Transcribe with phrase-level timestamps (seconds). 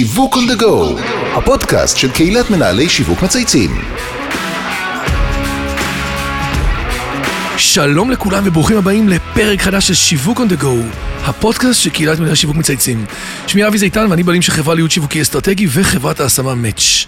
[0.00, 1.00] שיווק the go,
[1.34, 3.70] הפודקאסט של קהילת מנהלי שיווק מצייצים.
[7.60, 12.36] שלום לכולם וברוכים הבאים לפרק חדש של שיווק on the go, הפודקאסט של קהילת מנהלי
[12.36, 13.04] שיווק מצייצים.
[13.46, 17.06] שמי אבי זיתן ואני בעלים של חברה להיות שיווקי אסטרטגי וחברת ההשמה מאץ'.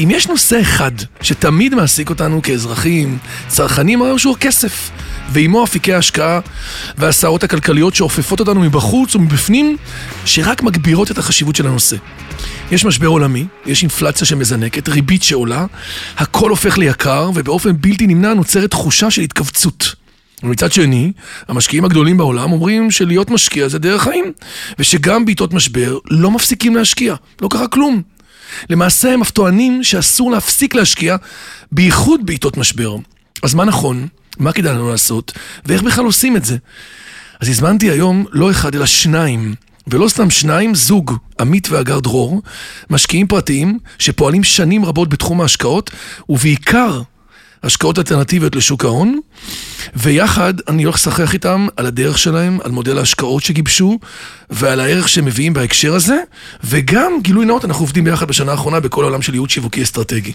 [0.00, 0.90] אם יש נושא אחד
[1.22, 4.90] שתמיד מעסיק אותנו כאזרחים, צרכנים, הרי שהוא הכסף.
[5.32, 6.40] ועימו אפיקי ההשקעה
[6.98, 9.76] והסערות הכלכליות שאופפות אותנו מבחוץ ומבפנים,
[10.24, 11.96] שרק מגבירות את החשיבות של הנושא.
[12.70, 15.66] יש משבר עולמי, יש אינפלציה שמזנקת, ריבית שעולה,
[16.18, 19.85] הכל הופך ליקר, ובאופן בלתי נמנע נוצרת תחושה של התכווצות.
[20.42, 21.12] ומצד שני,
[21.48, 24.32] המשקיעים הגדולים בעולם אומרים שלהיות משקיע זה דרך חיים,
[24.78, 28.02] ושגם בעיתות משבר לא מפסיקים להשקיע, לא קרה כלום.
[28.70, 31.16] למעשה הם אף טוענים שאסור להפסיק להשקיע,
[31.72, 32.96] בייחוד בעיתות משבר.
[33.42, 34.06] אז מה נכון?
[34.38, 35.32] מה כדאי לנו לעשות?
[35.64, 36.56] ואיך בכלל עושים את זה?
[37.40, 39.54] אז הזמנתי היום לא אחד אלא שניים.
[39.88, 42.42] ולא סתם שניים, זוג, עמית והגר דרור,
[42.90, 45.90] משקיעים פרטיים שפועלים שנים רבות בתחום ההשקעות,
[46.28, 47.02] ובעיקר
[47.62, 49.20] השקעות אלטרנטיביות לשוק ההון,
[49.96, 53.98] ויחד אני הולך לשחח איתם על הדרך שלהם, על מודל ההשקעות שגיבשו,
[54.50, 56.16] ועל הערך שהם מביאים בהקשר הזה,
[56.64, 60.32] וגם, גילוי נאות, אנחנו עובדים ביחד בשנה האחרונה בכל העולם של ייעוד שיווקי אסטרטגי.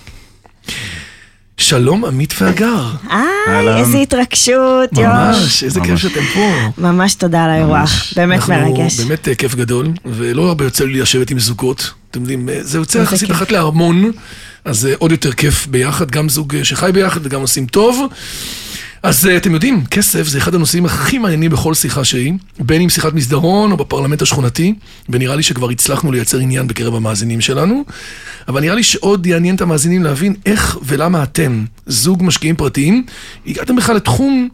[1.58, 2.86] שלום, עמית והגר.
[3.10, 5.04] היי, איזה התרגשות, יוש.
[5.06, 6.52] ממש, איזה כיף שאתם פה.
[6.78, 9.00] ממש תודה על האירוח, באמת אנחנו מרגש.
[9.00, 11.92] באמת אה, כיף גדול, ולא הרבה יוצא לי לשבת עם זוגות.
[12.12, 13.32] אתם יודעים, אה, זה יוצא יחסית.
[13.32, 14.12] אחת להרמון,
[14.66, 18.08] אז זה עוד יותר כיף ביחד, גם זוג אה, שחי ביחד וגם עושים טוב.
[19.04, 22.90] אז אה, אתם יודעים, כסף זה אחד הנושאים הכי מעניינים בכל שיחה שהיא, בין אם
[22.90, 24.74] שיחת מסדרון או בפרלמנט השכונתי,
[25.10, 27.86] ונראה לי שכבר הצלחנו לייצר עניין בקרב המאזינים שלנו,
[28.48, 33.06] אבל נראה לי שעוד יעניין את המאזינים להבין איך ולמה אתם, זוג משקיעים פרטיים,
[33.48, 34.50] הגעתם בכלל לתחום,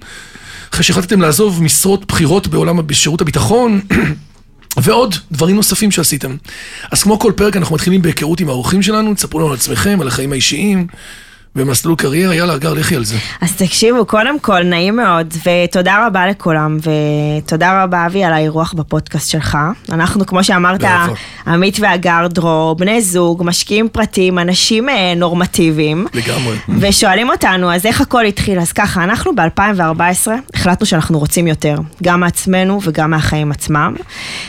[0.74, 3.82] אחרי שהחלטתם לעזוב משרות בכירות בעולם, בשירות הביטחון,
[4.78, 6.36] ועוד דברים נוספים שעשיתם.
[6.92, 10.08] אז כמו כל פרק אנחנו מתחילים בהיכרות עם האורחים שלנו, תספרו לנו על עצמכם, על
[10.08, 10.88] החיים האישיים,
[11.58, 13.16] במסלול קריירה, יאללה, אגר, לכי על זה.
[13.42, 19.30] אז תקשיבו, קודם כל, נעים מאוד, ותודה רבה לכולם, ותודה רבה, אבי, על האירוח בפודקאסט
[19.30, 19.58] שלך.
[19.92, 21.14] אנחנו, כמו שאמרת, באהבה.
[21.48, 26.08] עמית והגר דרור, בני זוג, משקיעים פרטיים, אנשים אה, נורמטיביים.
[26.14, 26.58] לגמרי.
[26.80, 28.60] ושואלים אותנו, אז איך הכל התחיל?
[28.60, 33.96] אז ככה, אנחנו ב-2014 החלטנו שאנחנו רוצים יותר, גם מעצמנו וגם מהחיים עצמם.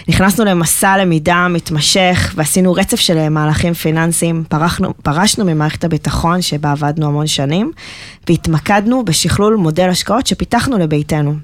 [0.08, 6.97] נכנסנו למסע למידה מתמשך ועשינו רצף של מהלכים פיננסיים, פרחנו, פרשנו ממערכת הביטחון שבה עבדנו
[7.06, 7.72] המון שנים,
[8.28, 11.34] והתמקדנו בשכלול מודל השקעות שפיתחנו לביתנו.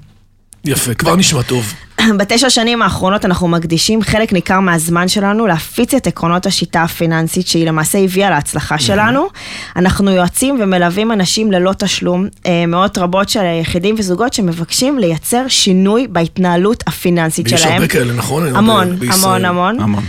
[0.65, 1.73] יפה, כבר נשמע טוב.
[2.17, 7.67] בתשע שנים האחרונות אנחנו מקדישים חלק ניכר מהזמן שלנו להפיץ את עקרונות השיטה הפיננסית שהיא
[7.67, 9.27] למעשה הביאה להצלחה שלנו.
[9.75, 16.07] אנחנו יועצים ומלווים אנשים ללא תשלום, אה, מאות רבות של יחידים וזוגות שמבקשים לייצר שינוי
[16.07, 17.73] בהתנהלות הפיננסית ויש שלהם.
[17.73, 18.55] הרבה כאלה, נכון?
[18.55, 18.97] המון.
[19.11, 19.79] המון, המון.
[19.79, 20.03] המון.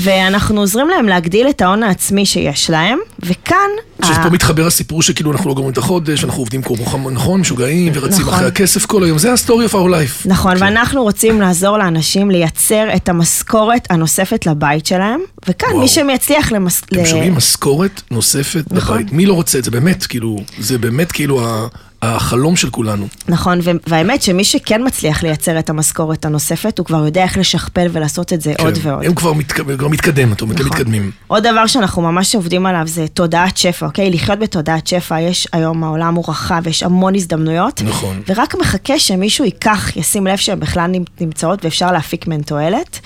[0.00, 3.56] ואנחנו עוזרים להם להגדיל את ההון העצמי שיש להם, וכאן...
[4.02, 8.20] שפה מתחבר הסיפור שכאילו אנחנו לא גומרים את החודש, אנחנו עובדים כמו נכון, משוגעים, ורצים
[8.20, 8.34] נכון.
[8.34, 10.28] אחרי הכסף כל היום, זה ה-story of our life.
[10.28, 15.80] נכון, ואנחנו רוצים לעזור לאנשים לייצר את המשכורת הנוספת לבית שלהם, וכאן וואו.
[15.82, 16.82] מי שמצליח למס...
[16.84, 18.96] אתם שומעים משכורת נוספת נכון.
[18.96, 19.12] בבית.
[19.12, 19.70] מי לא רוצה את זה?
[19.70, 21.66] באמת, כאילו, זה באמת כאילו ה-
[22.02, 23.06] החלום של כולנו.
[23.28, 28.32] נכון, והאמת שמי שכן מצליח לייצר את המשכורת הנוספת, הוא כבר יודע איך לשכפל ולעשות
[28.32, 28.88] את זה עוד כן.
[28.88, 29.04] ועוד.
[29.04, 30.76] הם כבר מתק- כבר מתקדם, אתה אומר, אתם נכון.
[30.78, 31.10] מתקדמים.
[31.26, 34.10] עוד דבר שאנחנו ממש עובדים עליו זה תודעת שפע, אוקיי?
[34.10, 37.82] לחיות בתודעת שפע, יש היום, העולם הוא רחב, יש המון הזדמנויות.
[37.84, 38.22] נכון.
[38.28, 43.00] ורק מחכה שמישהו ייקח, ישים לב שהן בכלל נמצ- נמצאות ואפשר להפיק מהן תועלת.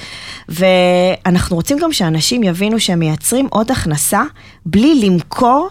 [0.48, 4.22] ואנחנו רוצים גם שאנשים יבינו שהם מייצרים עוד הכנסה
[4.66, 5.68] בלי למכור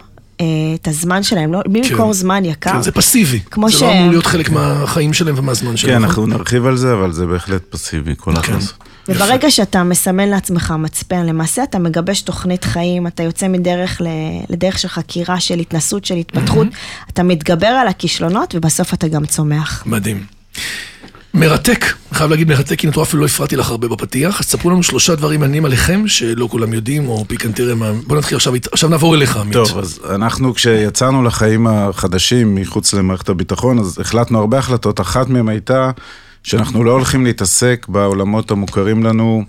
[0.74, 1.90] את הזמן שלהם, לא, בלי כן.
[1.94, 2.72] למכור זמן יקר.
[2.72, 3.40] כן, זה פסיבי.
[3.50, 5.94] כמו זה ש- לא אמור להיות חלק מהחיים שלהם ומהזמן שלהם.
[5.94, 6.24] כן, נכון?
[6.24, 8.36] אנחנו נרחיב על זה, אבל זה בהחלט פסיבי, כל כן.
[8.36, 8.74] ההכנסות.
[9.08, 14.06] וברגע שאתה מסמן לעצמך מצפן, למעשה אתה מגבש תוכנית חיים, אתה יוצא מדרך ל-
[14.50, 16.66] לדרך של חקירה, של התנסות, של התפתחות,
[17.12, 19.82] אתה מתגבר על הכישלונות ובסוף אתה גם צומח.
[19.86, 20.24] מדהים.
[21.34, 24.70] מרתק, אני חייב להגיד מרתק, כי נטו אפילו לא הפרעתי לך הרבה בפתיח, אז תספרו
[24.70, 27.74] לנו שלושה דברים מעניינים עליכם, שלא כולם יודעים, או פיקנטריה.
[28.06, 29.52] בוא נתחיל עכשיו, עכשיו נעבור אליך, עמית.
[29.52, 35.00] טוב, אז אנחנו כשיצאנו לחיים החדשים מחוץ למערכת הביטחון, אז החלטנו הרבה החלטות.
[35.00, 35.90] אחת מהן הייתה
[36.42, 39.44] שאנחנו לא הולכים להתעסק בעולמות המוכרים לנו,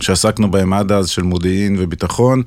[0.00, 2.42] שעסקנו בהם עד אז של מודיעין וביטחון,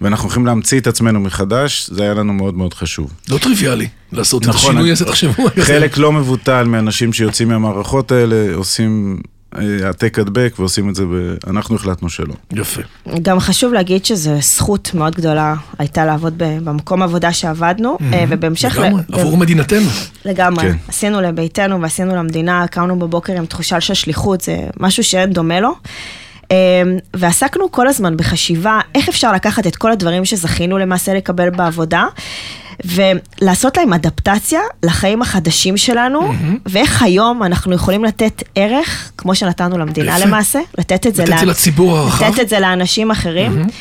[0.00, 3.10] ואנחנו הולכים להמציא את עצמנו מחדש, זה היה לנו מאוד מאוד חשוב.
[3.28, 5.46] לא טריוויאלי לעשות את נכון, השינוי אני- הזה, תחשבו.
[5.60, 9.20] חלק לא מבוטל מהאנשים שיוצאים מהמערכות האלה עושים
[9.58, 11.08] אה, העתק הדבק ועושים את זה, ב...
[11.50, 12.34] אנחנו החלטנו שלא.
[12.52, 12.80] יפה.
[13.22, 18.76] גם חשוב להגיד שזו זכות מאוד גדולה הייתה לעבוד במקום עבודה שעבדנו, אה, ובהמשך...
[18.78, 19.88] לגמרי, ל- עבור מדינתנו.
[20.24, 20.62] לגמרי.
[20.64, 20.76] כן.
[20.88, 25.74] עשינו לביתנו ועשינו למדינה, קמנו בבוקר עם תחושה של שליחות, זה משהו שאין דומה לו.
[26.50, 26.56] אמ,
[27.14, 32.06] ועסקנו כל הזמן בחשיבה איך אפשר לקחת את כל הדברים שזכינו למעשה לקבל בעבודה.
[32.84, 36.58] ולעשות להם אדפטציה לחיים החדשים שלנו, mm-hmm.
[36.66, 40.26] ואיך היום אנחנו יכולים לתת ערך, כמו שנתנו למדינה יפה.
[40.26, 42.24] למעשה, לתת את זה, לתת זה לציבור הרחב.
[42.24, 43.64] לתת את זה לאנשים אחרים.
[43.64, 43.72] Mm-hmm.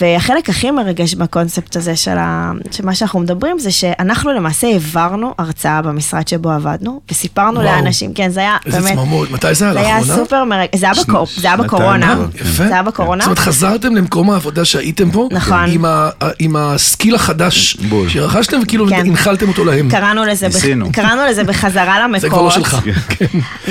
[0.00, 2.52] והחלק הכי מרגש בקונספט הזה של, ה...
[2.82, 7.64] מה שאנחנו מדברים, זה שאנחנו למעשה העברנו הרצאה במשרד שבו עבדנו, וסיפרנו וואו.
[7.74, 8.92] לאנשים, כן, זה היה איזה באמת...
[8.92, 9.30] צמרמורת.
[9.30, 9.74] מתי זה היה?
[9.74, 10.16] זה היה לאחרונה?
[10.16, 12.16] סופר מרגש, זה היה בקור- זה היה בקורונה.
[12.34, 12.46] יפה.
[12.66, 13.20] זה היה בקורונה.
[13.24, 15.64] זאת אומרת, חזרתם למקום העבודה שהייתם פה, נכון.
[15.68, 17.76] עם, ה, עם הסקיל החדש.
[18.08, 18.94] שרכשתם, וכאילו כן.
[19.06, 19.90] הנחלתם אותו להם.
[19.90, 20.92] קראנו לזה, בח-.
[20.92, 22.20] קראנו לזה בחזרה למקורות.
[22.22, 22.76] זה כבר לא שלך.
[23.18, 23.26] כן.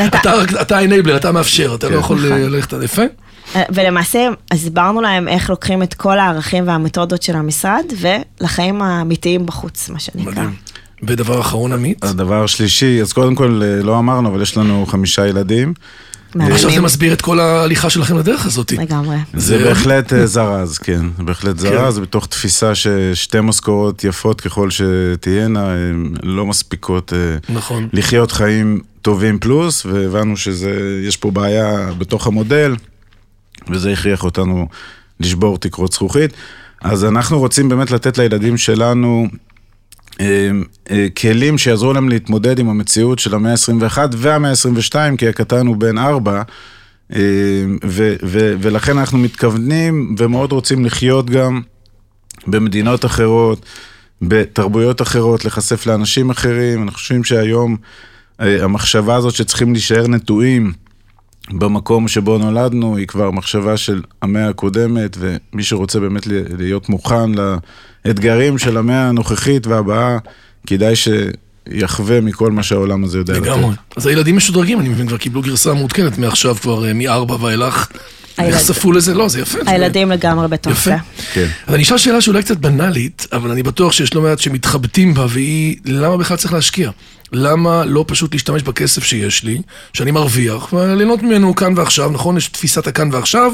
[0.08, 2.32] אתה רק- אתה האנבלר, אתה מאפשר, אתה לא יכול נכון.
[2.32, 3.02] אה, ללכת עד יפה.
[3.74, 4.20] ולמעשה
[4.52, 10.32] הסברנו להם איך לוקחים את כל הערכים והמתודות של המשרד ולחיים האמיתיים בחוץ, מה שנקרא.
[10.32, 10.54] מדהים.
[11.04, 12.04] ודבר אחרון, עמית.
[12.04, 15.74] הדבר השלישי, אז קודם כל, אה, לא אמרנו, אבל יש לנו חמישה ילדים.
[16.40, 18.72] עכשיו זה מסביר את כל ההליכה שלכם לדרך הזאת.
[18.72, 19.18] לגמרי.
[19.34, 25.72] זה זה- בהחלט אה, זרז, כן, בהחלט זרז, בתוך תפיסה ששתי משכורות יפות ככל שתהיינה,
[25.74, 27.88] הן לא מספיקות אה, נכון.
[27.94, 32.76] לחיות חיים טובים פלוס, והבנו שיש פה בעיה בתוך המודל,
[33.72, 34.68] וזה הכריח אותנו
[35.20, 36.34] לשבור תקרות זכוכית.
[36.82, 39.28] אז אנחנו רוצים באמת לתת לילדים שלנו
[40.20, 40.50] אה,
[40.92, 45.76] אה, כלים שיעזרו להם להתמודד עם המציאות של המאה ה-21 והמאה ה-22, כי הקטן הוא
[45.76, 46.42] בן ארבע,
[47.16, 47.20] אה,
[48.62, 51.62] ולכן אנחנו מתכוונים ומאוד רוצים לחיות גם
[52.48, 53.66] במדינות אחרות,
[54.22, 56.84] בתרבויות אחרות, להיחשף לאנשים אחרים.
[56.84, 57.78] אנחנו חושבים שהיום
[58.40, 60.74] המחשבה הזאת שצריכים להישאר נטועים
[61.52, 66.28] במקום שבו נולדנו, היא כבר מחשבה של המאה הקודמת, ומי שרוצה באמת
[66.58, 67.32] להיות מוכן
[68.06, 70.18] לאתגרים של המאה הנוכחית והבאה,
[70.68, 73.42] כדאי שיחווה מכל מה שהעולם הזה יודע לתת.
[73.42, 73.76] לגמרי.
[73.96, 77.88] אז הילדים משודרגים, אני מבין, כבר קיבלו גרסה מעודכנת מעכשיו כבר, אה, מארבע ואילך.
[78.48, 79.60] נחשפו לזה, לא, זה יפה.
[79.66, 80.92] הילדים לגמרי בתוך יפה.
[80.92, 80.96] זה.
[81.34, 81.48] כן.
[81.68, 85.26] אז אני אשאל שאלה שאולי קצת בנאלית, אבל אני בטוח שיש לא מעט שמתחבטים בה,
[85.30, 86.92] והיא, למה בכלל צריך להשקיע?
[87.32, 89.62] למה לא פשוט להשתמש בכסף שיש לי,
[89.94, 92.38] שאני מרוויח, וליהנות ממנו כאן ועכשיו, נכון?
[92.38, 93.54] יש תפיסת הכאן ועכשיו,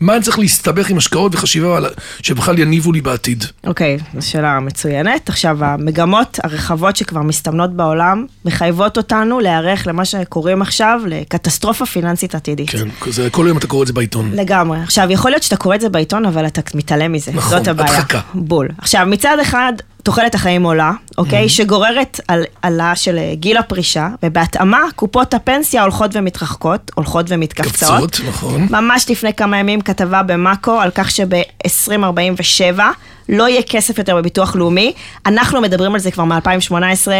[0.00, 1.78] מה אני צריך להסתבך עם השקעות וחשיבה
[2.22, 3.44] שבכלל יניבו לי בעתיד?
[3.66, 5.28] אוקיי, זו שאלה מצוינת.
[5.28, 12.70] עכשיו, המגמות הרחבות שכבר מסתמנות בעולם, מחייבות אותנו להיערך למה שקוראים עכשיו לקטסטרופה פיננסית עתידית.
[12.70, 14.30] כן, זה, כל יום אתה קורא את זה בעיתון.
[14.34, 14.78] לגמרי.
[14.78, 17.32] עכשיו, יכול להיות שאתה קורא את זה בעיתון, אבל אתה מתעלם מזה.
[17.34, 17.96] נכון, זאת הבעיה.
[17.98, 18.20] הדחקה.
[18.34, 18.68] בול.
[18.78, 19.72] עכשיו, מצד אחד,
[20.06, 21.48] תוחלת החיים עולה, אוקיי?
[21.48, 28.10] שגוררת על העלאה של אה, גיל הפרישה, ובהתאמה, קופות הפנסיה הולכות ומתרחקות, הולכות ומתכווצות.
[28.10, 28.66] קפצות, נכון.
[28.70, 32.80] ממש לפני כמה ימים כתבה במאקו על כך שב-2047
[33.28, 34.92] לא יהיה כסף יותר בביטוח לאומי.
[35.26, 36.72] אנחנו מדברים על זה כבר מ-2018,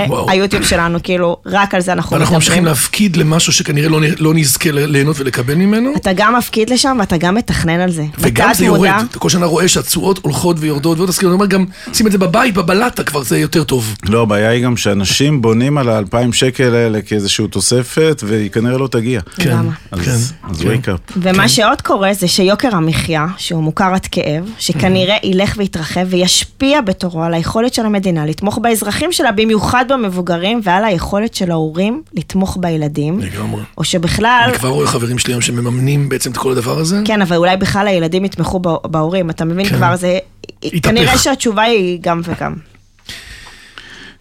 [0.09, 0.31] וואו.
[0.31, 2.35] היוטיוב שלנו, כאילו, רק על זה אנחנו מדברים.
[2.35, 7.17] ממשיכים להפקיד למשהו שכנראה לא, לא נזכה ליהנות ולקבל ממנו, אתה גם מפקיד לשם ואתה
[7.17, 8.05] גם מתכנן על זה.
[8.19, 8.91] וגם זה יורד.
[9.11, 12.19] אתה כל שנה רואה שהתשואות הולכות ויורדות, ועוד תזכיר, אני אומר גם, שים את זה
[12.19, 13.95] בבית, בבלטה, כבר זה יותר טוב.
[14.09, 18.89] לא, הבעיה היא גם שאנשים בונים על האלפיים שקל האלה כאיזושהי תוספת, והיא כנראה לא
[18.89, 19.21] תגיע.
[19.37, 19.73] כן, למה?
[19.93, 20.69] אז, כן, אז כן.
[20.69, 21.13] wake up.
[21.17, 21.49] ומה כן.
[21.49, 27.35] שעוד קורה זה שיוקר המחיה, שהוא מוכר עד כאב, שכנראה ילך ויתרחב וישפיע בתורו על
[27.35, 33.21] היכולת של המדינה לתמוך באזרחים שלה, במיוחד במבוגרים, ועל היכולת של ההורים לתמוך בילדים.
[33.21, 33.63] לגמרי.
[33.79, 37.01] או שבכלל, אני כבר רואה חברים שלי היום שמממנים בעצם את כל הדבר הזה.
[37.05, 39.77] כן, אבל אולי בכלל הילדים יתמכו בה- בהורים, אתה מבין כן.
[39.77, 40.19] כבר, זה...
[40.63, 40.85] התהפך.
[40.89, 42.55] כנראה שהתשובה היא גם וגם.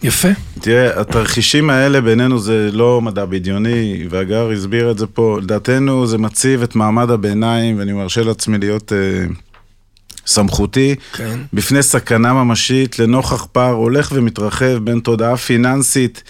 [0.04, 0.28] יפה.
[0.62, 5.38] תראה, התרחישים האלה בינינו זה לא מדע בדיוני, והגר הסביר את זה פה.
[5.42, 8.98] לדעתנו זה מציב את מעמד הביניים, ואני מרשה לעצמי להיות אה,
[10.26, 11.40] סמכותי, כן.
[11.54, 16.24] בפני סכנה ממשית לנוכח פער הולך ומתרחב בין תודעה פיננסית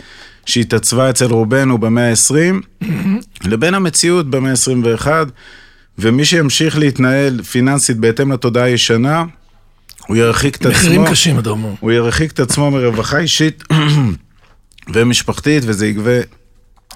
[0.46, 2.86] שהתעצבה אצל רובנו במאה ה-20,
[3.52, 5.08] לבין המציאות במאה ה-21,
[6.00, 9.24] ומי שימשיך להתנהל פיננסית בהתאם לתודעה הישנה,
[10.08, 10.72] הוא ירחיק את עצמו.
[10.72, 11.70] מחירים קשים, אתה אומר.
[11.80, 13.64] הוא ירחיק את עצמו מרווחה אישית
[14.94, 16.20] ומשפחתית, וזה יגבה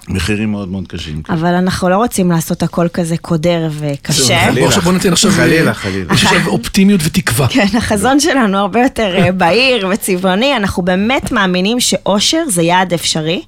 [0.08, 1.22] מחירים מאוד מאוד קשים.
[1.28, 4.48] אבל אנחנו לא רוצים לעשות הכל כזה קודר וקשה.
[4.54, 5.30] בוא עכשיו בוא ניתן עכשיו...
[5.30, 6.14] חלילה, אה, חלילה.
[6.14, 7.48] יש עכשיו אופטימיות ותקווה.
[7.48, 13.42] כן, החזון שלנו הרבה יותר אה, בהיר וצבעוני, אנחנו באמת מאמינים שאושר זה יעד אפשרי,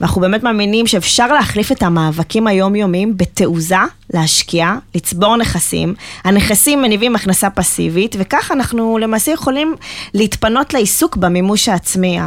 [0.00, 3.76] ואנחנו באמת מאמינים שאפשר להחליף את המאבקים היומיומיים בתעוזה,
[4.14, 5.94] להשקיע, לצבור נכסים.
[6.24, 9.74] הנכסים מניבים הכנסה פסיבית, וכך אנחנו למעשה יכולים
[10.14, 12.18] להתפנות לעיסוק במימוש העצמי.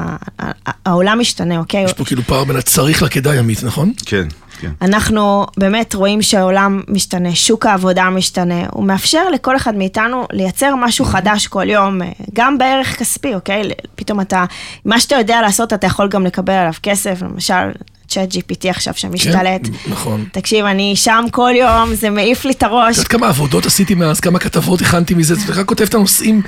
[0.86, 1.84] העולם משתנה, אוקיי?
[1.84, 3.94] יש פה כאילו פער בין הצריך לכדאי, עמית, נכון?
[4.06, 4.28] כן,
[4.66, 4.86] כן.
[4.86, 11.06] אנחנו באמת רואים שהעולם משתנה, שוק העבודה משתנה, הוא מאפשר לכל אחד מאיתנו לייצר משהו
[11.06, 13.64] חדש כל יום, אה, גם בערך כספי, אוקיי?
[13.96, 14.46] פתאום אתה,
[14.86, 17.72] מה שאתה יודע לעשות, אתה יכול גם לקבל עליו כסף, למשל,
[18.16, 19.62] צ'אט GPT עכשיו שמשתלט.
[19.68, 20.26] כן, נכון.
[20.32, 22.92] תקשיב, אני שם כל יום, זה מעיף לי את הראש.
[22.94, 26.42] את יודעת כמה עבודות עשיתי מאז, כמה כתבות הכנתי מזה, אתה רק כותב את הנושאים,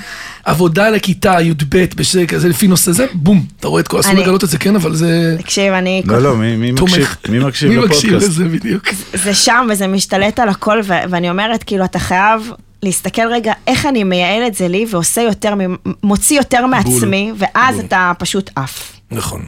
[0.45, 4.21] עבודה לכיתה י"ב, בשזה כזה, לפי נושא זה, בום, אתה רואה את כל, אסור אני-
[4.21, 6.01] לגלות את זה, כן, אבל זה תקשיב, אני...
[6.05, 6.71] לא, לא, מי.
[6.71, 8.29] מקשיב מי מקשיב מי מקשיב לפודקאסט?
[8.29, 8.83] לזה בדיוק?
[9.13, 12.51] זה שם וזה משתלט על הכל, ואני אומרת, כאילו, אתה חייב
[12.83, 15.53] להסתכל רגע איך אני מייעל את זה לי ועושה יותר,
[16.03, 17.86] מוציא יותר מעצמי, ואז בול.
[17.86, 18.91] אתה פשוט עף.
[19.12, 19.41] נכון.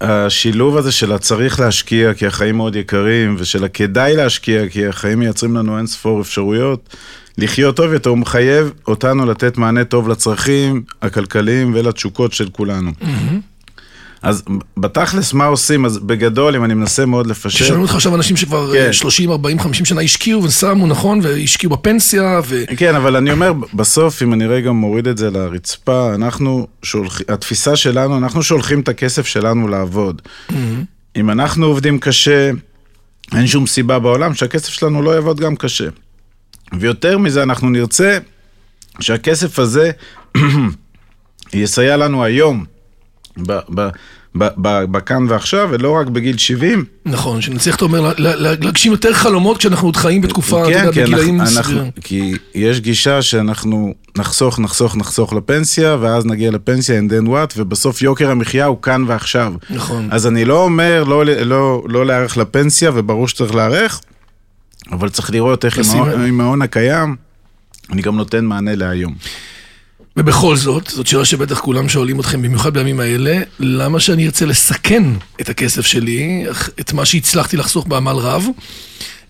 [0.00, 5.56] השילוב הזה של הצריך להשקיע כי החיים מאוד יקרים, ושל הכדאי להשקיע כי החיים מייצרים
[5.56, 6.96] לנו אין ספור אפשרויות,
[7.38, 12.90] לחיות טוב יותר, הוא מחייב אותנו לתת מענה טוב לצרכים הכלכליים ולתשוקות של כולנו.
[14.22, 14.42] אז
[14.76, 15.84] בתכלס מה עושים?
[15.84, 17.58] אז בגדול, אם אני מנסה מאוד לפשט...
[17.58, 18.86] ששואלים אותך עכשיו אנשים שכבר כן.
[18.86, 22.62] אה, 30, 40, 50 שנה השקיעו ושמו, נכון, והשקיעו בפנסיה, ו...
[22.76, 27.76] כן, אבל אני אומר, בסוף, אם אני רגע מוריד את זה לרצפה, אנחנו שולחים, התפיסה
[27.76, 30.22] שלנו, אנחנו שולחים את הכסף שלנו לעבוד.
[31.16, 32.50] אם אנחנו עובדים קשה,
[33.36, 35.88] אין שום סיבה בעולם שהכסף שלנו לא יעבוד גם קשה.
[36.78, 38.18] ויותר מזה, אנחנו נרצה
[39.00, 39.90] שהכסף הזה
[41.52, 42.64] יסייע לנו היום,
[43.46, 43.88] ב- ב-
[44.38, 46.84] ב- ב- בכאן ועכשיו, ולא רק בגיל 70.
[47.06, 50.92] נכון, שנצליח, אתה אומר, לה- לה- להגשים יותר חלומות כשאנחנו עוד חיים בתקופה, אתה יודע,
[50.92, 51.78] כן, בגילאים סבירים.
[51.80, 57.54] אנחנו, כי יש גישה שאנחנו נחסוך, נחסוך, נחסוך לפנסיה, ואז נגיע לפנסיה and then what,
[57.56, 59.52] ובסוף יוקר המחיה הוא כאן ועכשיו.
[59.70, 60.08] נכון.
[60.10, 64.00] אז אני לא אומר לא, לא, לא להיערך לפנסיה, וברור שצריך להיערך,
[64.92, 65.78] אבל צריך לראות איך.
[66.28, 67.16] עם ההון הקיים,
[67.92, 69.14] אני גם נותן מענה להיום.
[70.18, 75.02] ובכל זאת, זאת שאלה שבטח כולם שואלים אתכם, במיוחד בימים האלה, למה שאני ארצה לסכן
[75.40, 76.46] את הכסף שלי,
[76.80, 78.46] את מה שהצלחתי לחסוך בעמל רב,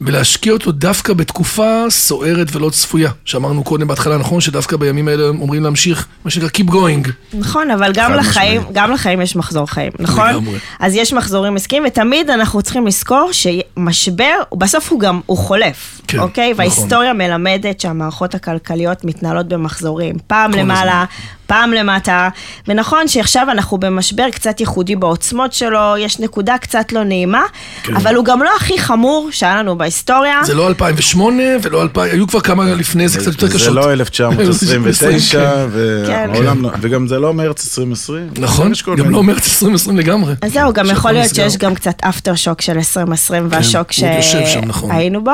[0.01, 3.11] ולהשקיע אותו דווקא בתקופה סוערת ולא צפויה.
[3.25, 7.11] שאמרנו קודם בהתחלה, נכון, שדווקא בימים האלה אומרים להמשיך, מה שנקרא Keep going.
[7.35, 8.77] נכון, אבל גם לחיים, משמעית.
[8.77, 10.31] גם לחיים יש מחזור חיים, נכון?
[10.31, 10.59] לגמרי.
[10.81, 16.19] אז יש מחזורים עסקיים, ותמיד אנחנו צריכים לזכור שמשבר, בסוף הוא גם, הוא חולף, כן,
[16.19, 16.53] אוקיי?
[16.53, 16.59] נכון.
[16.59, 20.17] וההיסטוריה מלמדת שהמערכות הכלכליות מתנהלות במחזורים.
[20.27, 21.05] פעם למעלה,
[21.47, 22.29] פעם למטה,
[22.69, 27.43] ונכון שעכשיו אנחנו במשבר קצת ייחודי בעוצמות שלו, יש נקודה קצת לא נעימה,
[27.83, 27.97] כן.
[27.97, 30.41] אבל הוא גם לא הכי חמור שהיה לנו בהיסטוריה.
[30.45, 33.61] זה לא 2008 ולא 2000, היו כבר כמה לפני זה קצת יותר קשות.
[33.61, 35.41] זה לא 1929,
[36.07, 36.31] כן.
[36.33, 38.31] והעולם לא- וגם זה לא מרץ 2020.
[38.39, 40.35] נכון, גם לא מרץ 2020 לגמרי.
[40.43, 41.35] אז זהו, גם יכול להיות.
[41.35, 44.91] שיש גם קצת אפטר שוק של 2020 והשוק הוא עוד יושב שם, נכון.
[44.91, 45.33] שהיינו בו.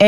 [0.00, 0.06] אמ,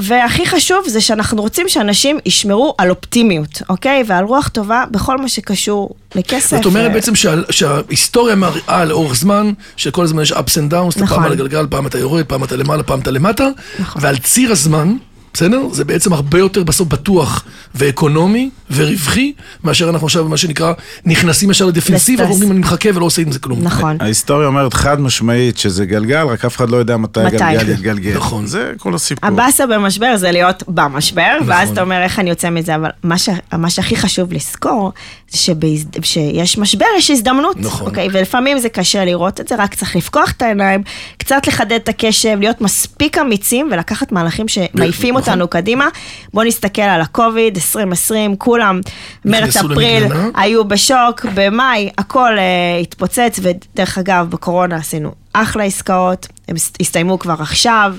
[0.00, 4.04] והכי חשוב זה שאנחנו רוצים שאנשים ישמרו על אופטימיות, אוקיי?
[4.06, 6.56] ועל רוח טובה בכל מה שקשור לכסף.
[6.56, 11.02] זאת אומרת בעצם שה- שההיסטוריה מראה לאורך זמן, שכל הזמן יש ups and downs, אתה
[11.02, 11.16] נכון.
[11.16, 14.02] פעם על הגלגל, פעם אתה יורד, פעם אתה למעלה, פעם אתה למטה, נכון.
[14.04, 14.96] ועל ציר הזמן,
[15.34, 15.62] בסדר?
[15.72, 17.44] זה בעצם הרבה יותר בסוף בטוח
[17.74, 19.32] ואקונומי ורווחי,
[19.64, 20.72] מאשר אנחנו עכשיו, מה שנקרא,
[21.04, 22.24] נכנסים ישר לדפנסיבה.
[22.24, 23.58] ואומרים אני מחכה ולא עושה עם זה כלום.
[23.62, 23.96] נכון.
[24.00, 27.20] ההיסטוריה אומרת חד משמעית שזה גלגל, רק אף אחד לא יודע מתי.
[27.20, 28.16] הגלגל יתגלגל.
[28.16, 28.46] נכון.
[28.46, 29.28] זה כל הסיפור.
[29.28, 31.48] הבאסה במשבר זה להיות במשבר, נכון.
[31.50, 33.28] ואז אתה אומר איך אני יוצא מזה, אבל מה, ש...
[33.52, 34.92] מה שהכי חשוב לזכור,
[35.30, 35.84] זה שבהז...
[36.02, 37.86] שיש משבר יש הזדמנות, נכון.
[37.86, 38.08] אוקיי?
[38.12, 40.82] ולפעמים זה קשה לראות את זה, רק צריך לפקוח את העיניים,
[41.18, 45.16] קצת לחדד את הקשב, להיות מספיק אמיצים ולקחת מהלכים שמעיפים.
[45.18, 45.88] אותנו קדימה.
[46.34, 48.80] בואו נסתכל על הקוביד, 2020, כולם,
[49.24, 50.28] מרץ, נכנסו אפריל, למגננה.
[50.34, 52.44] היו בשוק, במאי, הכל אה,
[52.82, 57.94] התפוצץ, ודרך אגב, בקורונה עשינו אחלה עסקאות, הם הס- הסתיימו כבר עכשיו,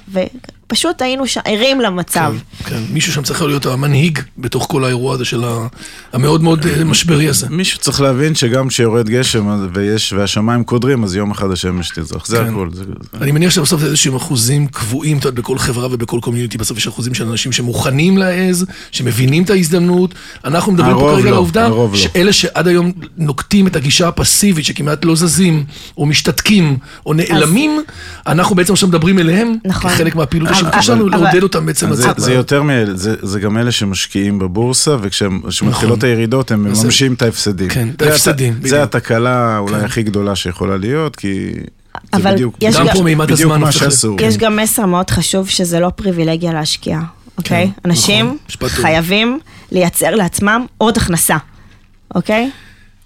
[0.70, 2.34] ופשוט היינו ש- ערים למצב.
[2.64, 5.68] כן, כן, מישהו שם צריך להיות המנהיג בתוך כל האירוע הזה של ה-
[6.14, 7.48] המאוד מאוד אה, משברי הזה.
[7.50, 12.26] מישהו צריך להבין שגם כשיורד גשם ויש, והשמיים קודרים, אז יום אחד השמש תזרח.
[12.26, 12.50] זה כן.
[12.50, 12.70] הכל.
[12.74, 12.84] זה,
[13.22, 16.88] אני מניח שבסוף זה איזשהם אחוזים קבועים, את יודעת, בכל חברה ובכל קומיוניטי, בסוף יש
[16.88, 20.14] אחוזים של אנשים שמוכנים להעז, שמבינים את ההזדמנות.
[20.46, 21.90] אנחנו מדברים פה כרגע על לא, העובדה, לא.
[21.94, 25.64] שאלה שעד היום נוקטים את הגישה הפסיבית, שכמעט לא זזים,
[25.98, 27.82] או משתתקים, או נעלמים,
[28.28, 29.92] אנחנו בעצם עכשיו מדברים אליהם, נכון.
[29.92, 30.50] כחלק מהפעילות
[30.82, 32.20] שלנו, אבל- לעודד אותם בעצם לצאת.
[32.20, 36.10] זה יותר מאלה, זה, זה גם אלה שמשקיעים בבורסה, וכשמתחילות נכון.
[36.10, 37.70] הירידות הם מממשים את ההפסדים.
[37.70, 38.54] כן, את ההפסדים.
[38.64, 41.62] זה התקלה אולי הכי גדולה שיכולה להיות, כי זה
[42.14, 43.62] אבל בדיוק, יש גם גם- פה מימד הזמן.
[44.22, 47.00] יש גם מסר מאוד חשוב שזה לא פריבילגיה להשקיע,
[47.38, 47.72] אוקיי?
[47.76, 48.70] כן, אנשים נכון, טוב.
[48.70, 49.40] חייבים
[49.72, 51.38] לייצר לעצמם עוד הכנסה,
[52.16, 52.50] אוקיי?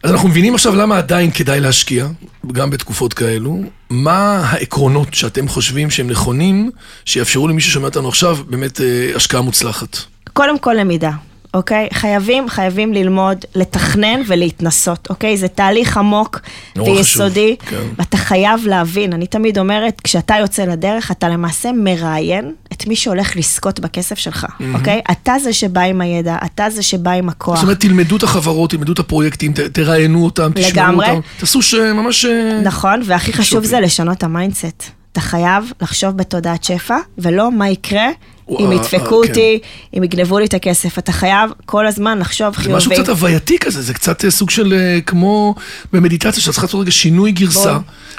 [0.03, 2.07] אז אנחנו מבינים עכשיו למה עדיין כדאי להשקיע,
[2.51, 3.61] גם בתקופות כאלו.
[3.89, 6.71] מה העקרונות שאתם חושבים שהם נכונים,
[7.05, 9.97] שיאפשרו למי ששומע אותנו עכשיו באמת אה, השקעה מוצלחת?
[10.33, 11.11] קודם כל למידה,
[11.53, 11.87] אוקיי?
[11.93, 15.37] חייבים, חייבים ללמוד, לתכנן ולהתנסות, אוקיי?
[15.37, 16.39] זה תהליך עמוק
[16.77, 17.87] ויסודי, חשוב, כן.
[17.97, 23.35] ואתה חייב להבין, אני תמיד אומרת, כשאתה יוצא לדרך, אתה למעשה מראיין את מי שהולך
[23.37, 25.01] לזכות בכסף שלך, אוקיי?
[25.11, 27.55] אתה זה שבא עם הידע, אתה זה שבא עם הכוח.
[27.55, 31.09] זאת אומרת, תלמדו את החברות, תלמדו את הפרויקטים, ת- תראיינו אותם, תשמעו לגמרי.
[31.09, 31.19] אותם.
[31.39, 32.25] תעשו ש- ממש...
[32.25, 33.65] אה, נכון, והכי חשוב שופינג.
[33.65, 34.83] זה לשנות את המיינדסט.
[35.11, 38.07] אתה חייב לחשוב בתודעת שפע, ולא מה יקרה
[38.49, 39.29] אם וואו, ידפקו כן.
[39.29, 39.59] אותי,
[39.97, 40.97] אם יגנבו לי את הכסף.
[40.97, 42.77] אתה חייב כל הזמן לחשוב זה חיובי.
[42.77, 45.55] משהו קצת הווייתי כזה, זה קצת אה, סוג של אה, כמו
[45.93, 47.77] במדיטציה, שאתה צריך לעשות רגע שינוי גרסה.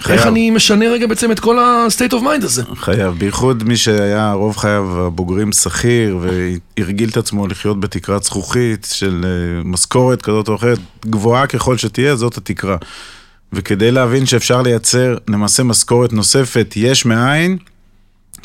[0.09, 0.27] איך.
[0.27, 2.63] אני משנה רגע בעצם את כל ה-state of mind הזה.
[2.77, 9.25] חייב, בייחוד מי שהיה רוב חייו הבוגרים שכיר והרגיל את עצמו לחיות בתקרת זכוכית של
[9.25, 12.77] אה, משכורת כזאת או אחרת, גבוהה ככל שתהיה, זאת התקרה.
[13.53, 17.59] וכדי להבין שאפשר לייצר למעשה משכורת נוספת יש מאין,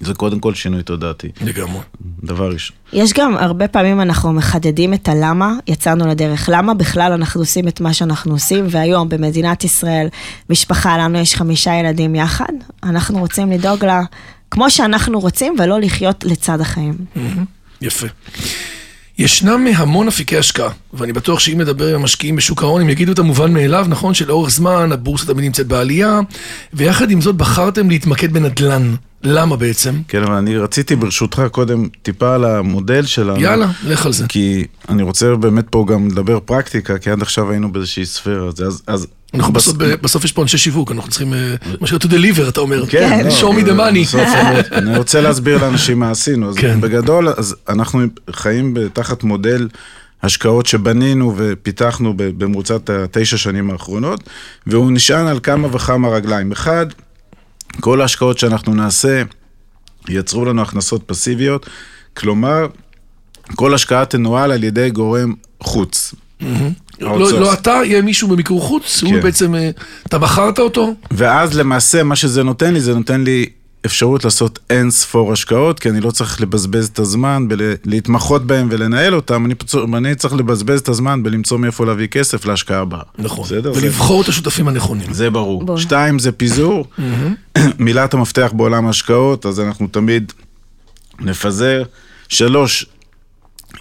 [0.02, 1.28] זה קודם כל שינוי תודעתי.
[1.42, 1.82] לגמרי.
[2.24, 2.76] דבר ראשון.
[2.94, 6.50] יש גם הרבה פעמים אנחנו מחדדים את הלמה יצאנו לדרך.
[6.52, 10.08] למה בכלל אנחנו עושים את מה שאנחנו עושים, והיום במדינת ישראל,
[10.50, 12.54] משפחה, לנו יש חמישה ילדים יחד,
[12.84, 14.02] אנחנו רוצים לדאוג לה
[14.52, 16.94] כמו שאנחנו רוצים, ולא לחיות לצד החיים.
[17.82, 18.08] יפה.
[19.20, 23.20] ישנם המון אפיקי השקעה, ואני בטוח שאם נדבר עם המשקיעים בשוק ההון, הם יגידו את
[23.20, 26.20] המובן מאליו, נכון שלאורך זמן הבורסה תמיד נמצאת בעלייה,
[26.74, 28.96] ויחד עם זאת בחרתם להתמקד בנדל"ן.
[29.24, 30.02] למה בעצם?
[30.08, 33.42] כן, אבל אני רציתי ברשותך קודם טיפה על המודל שלנו.
[33.42, 34.26] יאללה, לך על זה.
[34.28, 38.48] כי אני רוצה באמת פה גם לדבר פרקטיקה, כי עד עכשיו היינו באיזושהי ספירה.
[38.48, 42.06] אז, אז, אנחנו בס- בסוף, בסוף יש פה אנשי שיווק, אנחנו צריכים, אה, מה to
[42.06, 42.86] deliver, אתה אומר.
[42.86, 44.18] כן, לא, show me the money.
[44.78, 46.50] אני- רוצה להסביר לאנשים מה עשינו.
[46.50, 46.82] אז כן.
[46.82, 49.68] בגדול, אז אנחנו חיים תחת מודל
[50.24, 54.24] השקעות שבנינו ופיתחנו במרוצת התשע שנים האחרונות,
[54.68, 56.52] והוא נשען על כמה וכמה רגליים.
[56.52, 56.86] אחד,
[57.80, 59.22] כל ההשקעות שאנחנו נעשה
[60.10, 61.70] ייצרו לנו הכנסות פסיביות,
[62.18, 62.68] כלומר,
[63.56, 65.34] כל השקעה תנוהל על ידי גורם
[65.64, 66.14] חוץ.
[67.02, 69.22] לא, לא אתה, יהיה מישהו במיקור חוץ, הוא כן.
[69.22, 69.70] בעצם, אה,
[70.08, 73.46] אתה בחרת אותו, ואז למעשה מה שזה נותן לי, זה נותן לי
[73.86, 79.16] אפשרות לעשות אין ספור השקעות, כי אני לא צריך לבזבז את הזמן ולהתמחות בהם ולנהל
[79.16, 79.76] אותם, אני, פצ...
[79.76, 83.02] אני צריך לבזבז את הזמן בלמצוא מאיפה להביא כסף להשקעה הבאה.
[83.18, 83.74] נכון, בסדר?
[83.74, 85.14] זה, ולבחור את השותפים הנכונים.
[85.14, 85.64] זה ברור.
[85.64, 85.78] בוא.
[85.78, 86.86] שתיים, זה פיזור.
[87.80, 90.34] מילת המפתח בעולם ההשקעות, אז אנחנו תמיד
[91.20, 91.84] נפזר.
[92.30, 92.86] שלוש,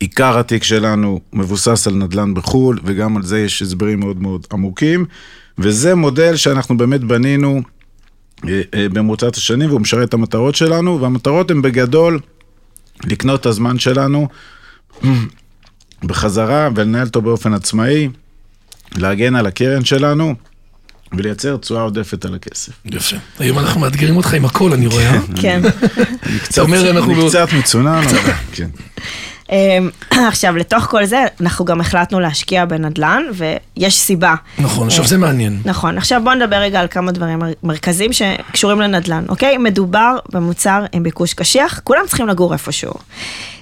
[0.00, 5.04] עיקר התיק שלנו מבוסס על נדל"ן בחו"ל, וגם על זה יש הסברים מאוד מאוד עמוקים,
[5.58, 7.62] וזה מודל שאנחנו באמת בנינו
[8.48, 12.20] אה, אה, במרוצת השנים, והוא משרת את המטרות שלנו, והמטרות הן בגדול
[13.04, 14.28] לקנות את הזמן שלנו
[16.04, 18.08] בחזרה ולנהל אותו באופן עצמאי,
[18.96, 20.34] להגן על הקרן שלנו
[21.12, 22.72] ולייצר תשואה עודפת על הכסף.
[22.84, 23.16] יפה.
[23.38, 25.14] היום אנחנו מאתגרים אותך עם הכל, אני רואה.
[25.14, 25.20] אה?
[25.40, 25.62] כן.
[26.22, 28.68] אני קצת, אומר, אנחנו אני קצת מצונן, אבל כן.
[29.52, 29.90] אמ,
[30.28, 34.34] עכשיו, לתוך כל זה, אנחנו גם החלטנו להשקיע בנדל"ן, ויש סיבה.
[34.58, 35.61] נכון, עכשיו זה מעניין.
[35.64, 39.56] נכון, עכשיו בואו נדבר רגע על כמה דברים מר- מרכזיים שקשורים לנדל"ן, אוקיי?
[39.58, 42.92] מדובר במוצר עם ביקוש קשיח, כולם צריכים לגור איפשהו.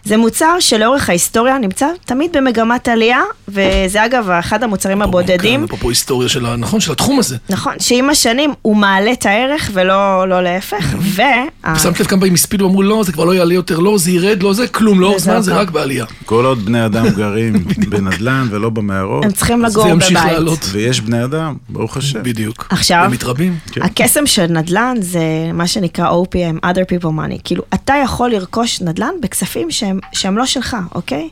[0.06, 5.88] זה מוצר שלאורך ההיסטוריה נמצא תמיד במגמת עלייה, וזה אגב אחד המוצרים הבודדים, כן, אפרופו
[5.88, 6.56] היסטוריה של.
[6.56, 7.36] נכון, של התחום הזה.
[7.50, 11.76] נכון, שעם השנים הוא מעלה את הערך ולא לא להפך, וה...
[11.78, 14.42] שמת לב כמה פעמים הספידו ואמרו לא, זה כבר לא יעלה יותר, לא, זה ירד,
[14.42, 15.54] לא זה, כלום, לא, זמן, זה.
[15.54, 16.04] רק בעלייה.
[16.24, 20.32] כל עוד בני אדם גרים בנדל"ן ולא במערות, הם צריכים לגור זה ימשיך בבית.
[20.32, 20.68] לעלות.
[20.72, 22.22] ויש בני אדם, ברוך השם.
[22.22, 22.66] בדיוק.
[22.70, 23.58] עכשיו, הם מתרבים.
[23.72, 23.82] כן.
[23.82, 25.20] הקסם של נדל"ן זה
[25.54, 27.40] מה שנקרא OPM, other people money.
[27.44, 31.28] כאילו, אתה יכול לרכוש נדל"ן בכספים שהם, שהם לא שלך, אוקיי?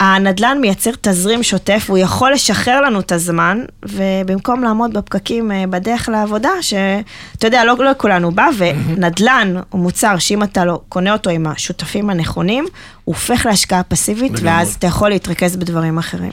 [0.00, 6.08] הנדל"ן מייצר תזרים שוטף, הוא יכול לשחרר לנו את הזמן, ובמקום לעמוד בפקקים אה, בדרך
[6.08, 11.30] לעבודה, שאתה יודע, לא, לא כולנו בא, ונדל"ן הוא מוצר שאם אתה לא קונה אותו
[11.30, 12.64] עם השותפים הנכונים,
[13.04, 14.32] הוא הופך להשקעה פסיבית.
[14.42, 16.32] ואז אתה יכול להתרכז בדברים אחרים.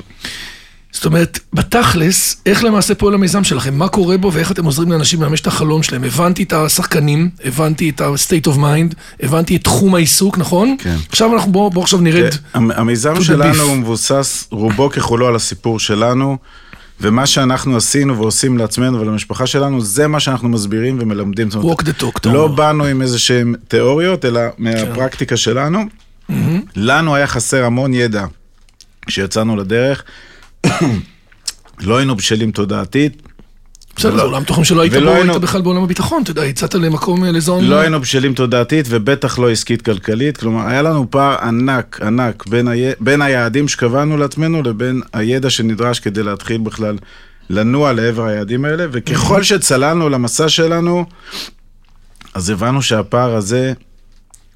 [0.91, 3.73] זאת אומרת, בתכלס, איך למעשה פועל המיזם שלכם?
[3.78, 6.04] מה קורה בו ואיך אתם עוזרים לאנשים לממש את החלום שלהם?
[6.04, 10.75] הבנתי את השחקנים, הבנתי את ה-state of mind, הבנתי את תחום העיסוק, נכון?
[10.80, 10.95] כן.
[11.10, 12.30] עכשיו אנחנו, בואו בוא עכשיו נרד.
[12.54, 13.63] המ- המיזם שלנו.
[13.63, 16.38] הוא מבוסס רובו ככולו על הסיפור שלנו,
[17.02, 21.47] ומה שאנחנו עשינו ועושים לעצמנו ולמשפחה שלנו, זה מה שאנחנו מסבירים ומלמדים.
[21.52, 22.47] walk the talk, לא.
[22.47, 25.80] באנו עם איזה שהן תיאוריות, אלא מהפרקטיקה שלנו.
[26.75, 28.25] לנו היה חסר המון ידע
[29.06, 30.04] כשיצאנו לדרך.
[31.80, 33.22] לא היינו בשלים תודעתית,
[34.00, 37.24] בסדר, זה עולם תוכן שלא היית בו, היית בכלל בעולם הביטחון, אתה יודע, הצעת למקום,
[37.24, 37.65] אה, לזון...
[37.65, 42.67] לא היינו בשלים תודעתית ובטח לא עסקית כלכלית, כלומר היה לנו פער ענק ענק בין.
[43.00, 46.98] בין היעדים שקבענו לעצמנו לבין הידע שנדרש כדי להתחיל בכלל
[47.50, 51.06] לנוע לעבר היעדים האלה, וככל שצללנו למסע שלנו,
[52.34, 53.74] אז הבנו שהפער הזה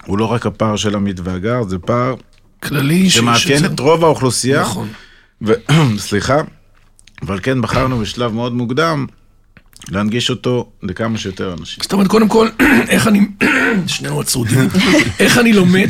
[0.05, 2.15] הוא לא רק הפער של עמית והגר, זה פער
[2.63, 3.09] כללי.
[3.09, 4.61] שמאפיין את רוב האוכלוסייה.
[4.61, 4.87] נכון.
[5.97, 6.37] סליחה,
[7.21, 9.05] אבל כן בחרנו בשלב מאוד מוקדם
[9.91, 11.77] להנגיש אותו לכמה שיותר אנשים.
[11.83, 12.47] זאת אומרת, קודם כל,
[12.89, 13.19] איך אני,
[13.87, 14.69] שנינו עצרודים,
[15.19, 15.89] איך אני לומד,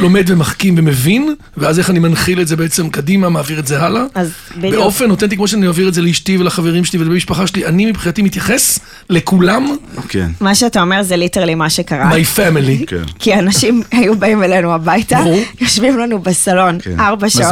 [0.00, 4.04] לומד ומחכים ומבין, ואז איך אני מנחיל את זה בעצם קדימה, מעביר את זה הלאה.
[4.14, 4.74] אז בדיוק.
[4.74, 8.22] באופן אותנטי, כמו שאני מעביר את זה לאשתי ולחברים שלי ולבני משפחה שלי, אני מבחינתי
[8.22, 8.78] מתייחס
[9.10, 9.76] לכולם,
[10.08, 12.10] כן, מה שאתה אומר זה ליטרלי מה שקרה.
[12.10, 12.86] my family.
[12.86, 13.02] כן.
[13.18, 15.18] כי אנשים היו באים אלינו הביתה.
[15.60, 17.00] יושבים לנו בסלון כן.
[17.00, 17.44] ארבע שעות,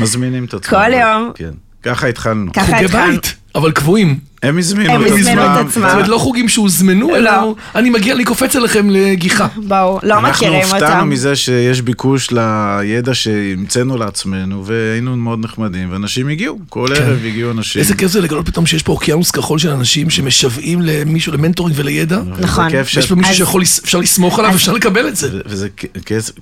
[0.00, 0.54] מזמינים את?
[0.54, 0.70] עצמם.
[0.70, 1.30] כל יום.
[1.34, 1.50] כן.
[1.82, 2.52] ככה התחלנו.
[2.52, 3.12] ככה חוגי התחלנו.
[3.12, 4.31] בית, אבל קבועים.
[4.42, 5.68] הם הזמינו הם את הזמינו את עצמם.
[5.68, 7.16] זאת אומרת, לא חוגים שהוזמנו, לא.
[7.16, 7.30] אלא
[7.74, 9.46] אני מגיע, אני קופץ אליכם לגיחה.
[9.68, 10.84] בואו, לא מכירים אנחנו אותם.
[10.86, 17.50] הופתענו מזה שיש ביקוש לידע שהמצאנו לעצמנו, והיינו מאוד נחמדים, ואנשים הגיעו, כל ערב הגיעו
[17.50, 17.72] אנשים.
[17.72, 17.78] כן.
[17.80, 22.20] איזה כיף זה לגלות פתאום שיש פה אוקיינוס כחול של אנשים שמשוועים למישהו, למנטורינג ולידע.
[22.40, 22.70] נכון.
[22.70, 25.28] כיף ש- ויש פה מישהו אז- שיכול, לס- אפשר לסמוך עליו, אפשר לקבל את זה.
[25.46, 25.68] וזה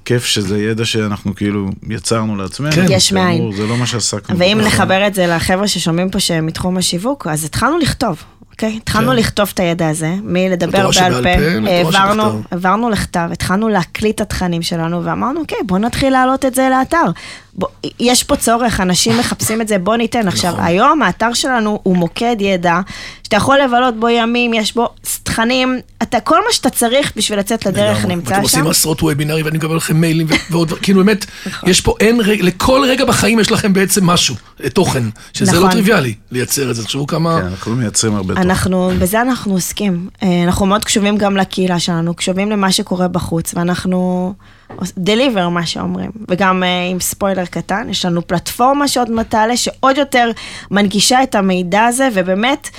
[0.05, 2.73] כיף- שזה ידע שאנחנו כאילו יצרנו לעצמנו.
[2.73, 2.87] כן.
[2.91, 3.53] יש מאין.
[3.57, 4.39] זה לא מה שעסקנו.
[4.39, 4.61] ואם.
[4.65, 8.25] נחבר את זה לחבר'ה ששומעים פה שהם מתחום השיווק, אז התחלנו לכתוב.
[8.63, 8.77] אוקיי?
[8.77, 9.17] התחלנו כן.
[9.17, 11.29] לכתוב את הידע הזה, מלדבר בעל פה,
[11.71, 12.43] העברנו.
[12.51, 17.05] העברנו לכתב, התחלנו להקליט את התכנים שלנו, ואמרנו, אוקיי, בוא נתחיל להעלות את זה לאתר.
[17.55, 17.69] בוא,
[18.01, 20.29] יש פה צורך, אנשים מחפשים את זה, בוא ניתן.
[20.29, 20.65] עכשיו, נכון.
[20.65, 22.81] היום האתר שלנו הוא מוקד ידע,
[23.23, 24.89] שאתה יכול לבלות בו ימים, יש בו
[25.23, 28.05] תכנים, אתה, כל מה שאתה צריך בשביל לצאת לדרך.
[28.05, 28.43] נמצא שם.
[28.43, 31.27] עושים עשרות וובינארים ואני מקבל לכם מיילים ו- ועוד, כאילו באמת,
[31.67, 35.59] יש פה אין רגע, לכל רגע בחיים יש לכם בעצם משהו, אה, תוכן, שזה לא
[35.59, 35.71] נכון.
[35.71, 37.41] טריוויאלי לייצר את זה, תחשבו כמה...
[37.41, 38.47] כן, אנחנו מייצרים הרבה תוכן.
[38.51, 40.09] אנחנו, בזה אנחנו עוסקים.
[40.23, 44.35] אה, אנחנו מאוד קשובים גם לקהילה שלנו, קשובים למה שקורה בחוץ, ואנחנו
[44.99, 46.11] deliver מה שאומרים.
[46.29, 50.31] וגם אה, עם ספוילר קטן, יש לנו פלטפורמה שעוד מעט תעלה, שעוד יותר
[50.71, 52.71] מנגישה את המידע הזה, ובאמת,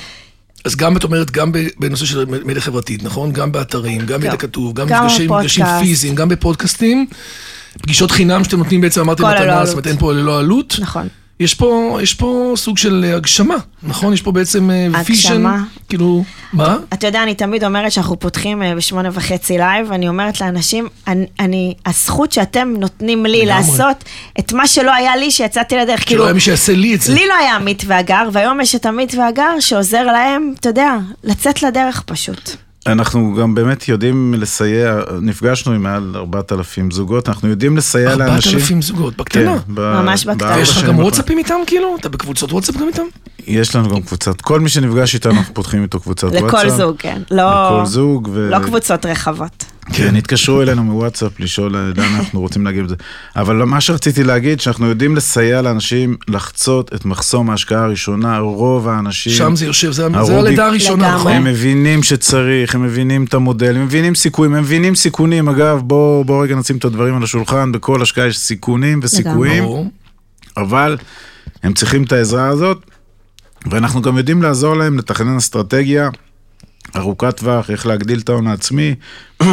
[0.65, 3.31] אז גם, את אומרת, גם בנושא של מדיה חברתית, נכון?
[3.31, 5.65] גם באתרים, גם מידע כתוב, גם גם מפגשים מפגשים.
[5.79, 7.07] פיזיים, גם בפודקאסטים.
[7.81, 9.65] פגישות חינם שאתם נותנים בעצם, ללא מתנה.
[9.65, 10.75] זאת אומרת אין פה ללא עלות.
[10.79, 11.07] נכון.
[11.41, 14.13] יש פה, יש פה סוג של אה, הגשמה, נכון?
[14.13, 15.63] יש פה בעצם vision, הגשמה.
[15.89, 16.23] כאילו,
[16.54, 16.77] מה?
[16.93, 21.25] אתה יודע, אני תמיד אומרת שאנחנו פותחים אה, בשמונה וחצי live, אני אומרת לאנשים, אני,
[21.39, 23.45] אני, הזכות שאתם נותנים לי.
[23.45, 24.04] לעשות
[24.39, 27.13] את מה שלא היה לי שיצאתי לדרך, שלא כאילו, היה מי שיעשה לי את זה.
[27.13, 31.63] לי לא היה עמית והגר, והיום יש את עמית והגר שעוזר להם, אתה יודע, לצאת
[31.63, 32.56] לדרך פשוט.
[32.88, 38.52] אנחנו גם באמת יודעים לסייע, נפגשנו עם מעל 4,000 זוגות, אנחנו יודעים לסייע לאנשים.
[38.54, 39.60] 4,000 זוגות, בקטנה.
[39.60, 40.56] כן, ממש בקטנה.
[40.56, 41.00] ויש לך גם.
[41.00, 41.96] וואטסאפים איתם כאילו?
[42.00, 43.04] אתה בקבוצות וואטסאפ גם איתם?
[43.47, 46.43] יש לנו גם קבוצת, כל מי שנפגש איתנו אנחנו פותחים איתו קבוצת וואטסאפ.
[46.43, 47.21] לכל זוג, כן.
[47.32, 48.30] לא, לכל זוג.
[48.34, 49.65] ו- לא קבוצות רחבות.
[49.93, 52.95] כן, התקשרו אלינו מוואטסאפ לשאול לאן אנחנו רוצים להגיב לזה.
[53.36, 59.34] אבל מה שרציתי להגיד, שאנחנו יודעים לסייע לאנשים לחצות את מחסום ההשקעה הראשונה, רוב האנשים...
[59.34, 61.15] שם זה יושב, זה זה הלידה הראשונה.
[61.15, 61.32] נכון?
[61.32, 65.49] הם מבינים שצריך, הם מבינים את המודל, הם מבינים סיכויים, הם מבינים סיכונים.
[65.49, 69.63] אגב, בואו בוא רגע נשים את הדברים על השולחן, בכל השקעה יש סיכונים וסיכויים.
[70.58, 70.97] אבל
[71.63, 72.90] הם צריכים את העזרה הזאת,
[73.65, 76.10] ואנחנו גם יודעים לעזור להם לתכנן אסטרטגיה
[76.95, 78.95] ארוכת טווח, איך להגדיל את ההון העצמי,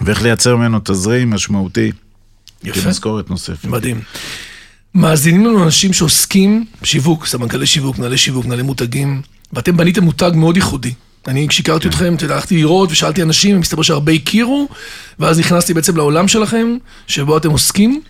[0.00, 1.92] ואיך לייצר ממנו תזרים משמעותי,
[2.64, 2.80] יפה.
[2.80, 3.64] כמשכורת נוספת.
[3.64, 4.00] מדהים.
[4.94, 9.22] מאזינים לנו אנשים שעוסקים בשיווק, סמנכ"לי שיווק, מנהלי שיווק, מנהלי מותגים,
[9.52, 10.94] ואתם בניתם מותג מאוד ייחודי.
[11.28, 14.68] אני, כשהכרתי אתכם, אתה יודע, הלכתי לראות ושאלתי אנשים, ומסתבר שהרבה הכירו,
[15.18, 18.00] ואז נכנסתי בעצם לעולם שלכם, שבו אתם עוסקים,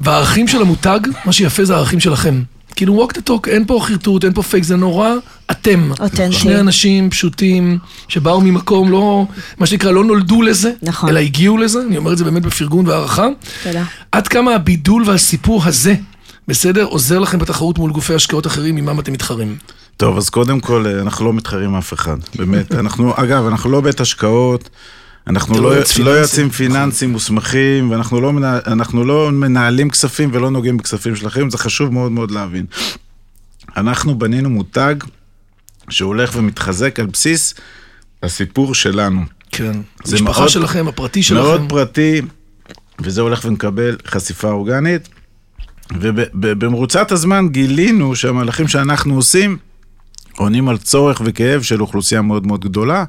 [0.00, 2.42] והערכים של המותג, מה שיפה זה הערכים שלכם.
[2.78, 5.10] כאילו walk the talk, אין פה חרטוט, אין פה פייק, זה נורא
[5.50, 5.90] אתם.
[6.00, 6.32] אותנטי.
[6.32, 9.26] שני אנשים פשוטים, שבאו ממקום לא,
[9.58, 11.08] מה שנקרא, לא נולדו לזה, נכון.
[11.08, 13.26] אלא הגיעו לזה, אני אומר את זה באמת בפרגון והערכה.
[13.62, 13.84] תודה.
[14.12, 15.94] עד כמה הבידול והסיפור הזה,
[16.48, 19.56] בסדר, עוזר לכם בתחרות מול גופי השקעות אחרים, ממם אתם מתחרים.
[19.96, 22.74] טוב, אז קודם כל, אה, אנחנו לא מתחרים אף אחד, באמת.
[22.80, 24.68] אנחנו, אגב, אנחנו לא בית השקעות,
[25.28, 28.32] אנחנו לא, לא יועץ פיננסי, יועצים פיננסיים מוסמכים, ואנחנו לא,
[28.66, 32.66] אנחנו לא מנהלים כספים ולא נוגעים בכספים של אחרים, זה חשוב מאוד מאוד להבין.
[33.76, 34.94] אנחנו בנינו מותג
[35.90, 37.54] שהולך ומתחזק על בסיס
[38.22, 39.22] הסיפור שלנו.
[39.50, 39.72] כן.
[40.06, 41.40] המשפחה מאוד- שלכם, הפרטי שלכם.
[41.40, 42.22] מאוד פרטי,
[43.00, 45.08] וזה הולך ומקבל חשיפה אורגנית.
[46.00, 49.56] ובמרוצת הזמן גילינו שהמהלכים שאנחנו עושים
[50.36, 53.04] עונים על צורך וכאב של אוכלוסייה מאוד מאוד גדולה,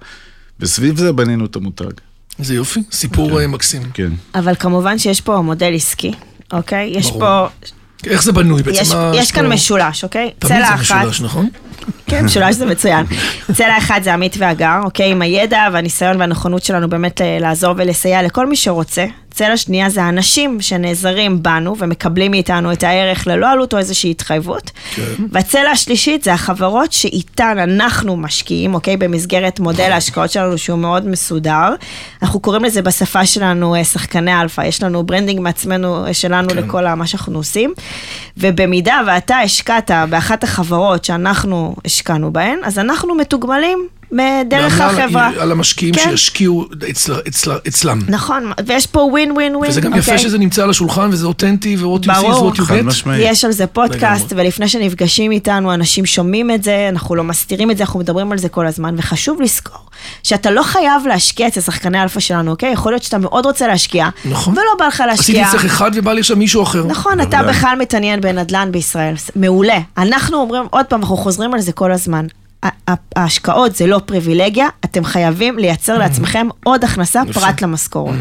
[0.60, 1.92] וסביב זה בנינו את המותג.
[2.40, 3.82] זה יופי, סיפור אה, מקסים.
[3.94, 4.10] כן.
[4.36, 6.12] אבל כמובן שיש פה מודל עסקי,
[6.54, 6.92] אוקיי?
[6.96, 7.20] יש ברור.
[7.20, 7.48] פה,
[8.08, 8.82] איך זה בנוי בעצם?
[8.82, 9.54] יש, מה יש כאן פה?
[9.54, 10.32] משולש, אוקיי?
[10.40, 11.50] תמיד צלע זה אחת, משולש, נכון?
[12.08, 13.06] כן, משולש זה מצוין.
[13.54, 15.12] צלע אחת זה עמית והגר, אוקיי?
[15.12, 19.06] עם הידע והניסיון והנכונות שלנו באמת ל- לעזור ולסייע לכל מי שרוצה.
[19.40, 24.72] והצלע השנייה זה האנשים שנעזרים בנו ומקבלים מאיתנו את הערך ללא עלות או איזושהי התחייבות.
[24.96, 25.04] כן.
[25.32, 28.98] והצלע השלישית זה החברות שאיתן אנחנו משקיעים, אוקיי?
[28.98, 31.76] במסגרת מודל ההשקעות שלנו שהוא מאוד מסודר.
[32.22, 36.58] אנחנו קוראים לזה בשפה שלנו אה, שחקני אלפא, יש לנו branding מעצמנו אה, שלנו כן.
[36.58, 37.74] לכל מה שאנחנו עושים.
[38.38, 43.88] ובמידה ואתה השקעת באחת החברות שאנחנו השקענו בהן, אז אנחנו מתוגמלים
[44.50, 45.32] דרך החברה.
[45.40, 46.10] על המשקיעים כן.
[46.10, 48.00] שישקיעו אצל- אצל- אצלם.
[48.08, 49.72] נכון, ויש פה ווין ווין ווין.
[49.72, 52.70] וזה גם יפה שזה נמצא על השולחן וזה אותנטי ו-what you see is what you
[52.70, 53.10] get.
[53.18, 54.46] יש על זה פודקאסט, לגמרי.
[54.46, 58.38] ולפני שנפגשים איתנו, אנשים שומעים את זה, אנחנו לא מסתירים את זה, אנחנו מדברים על
[58.38, 59.82] זה כל הזמן, וחשוב לזכור
[60.24, 62.72] שאתה לא חייב להשקיע אצל שחקני אלפא שלנו, אוקיי?
[62.72, 64.54] יכול להיות שאתה מאוד רוצה להשקיע, נכון.
[64.54, 65.48] ולא בא לך עשיתי להשקיע.
[65.50, 66.84] אצלך אחד ובא לי עכשיו מישהו אחר.
[66.86, 67.44] נכון, אתה.
[67.44, 69.78] בכלל מתעניין בנדל"ן בישראל, מעולה.
[69.98, 72.26] אנחנו אומרים, עוד פעם, אנחנו חוזרים על זה כל הזמן.
[73.16, 77.22] ההשקעות זה לא פריבילגיה, אתם חייבים לייצר לעצמכם עוד הכנסה.
[77.34, 78.16] פרט למשכורות.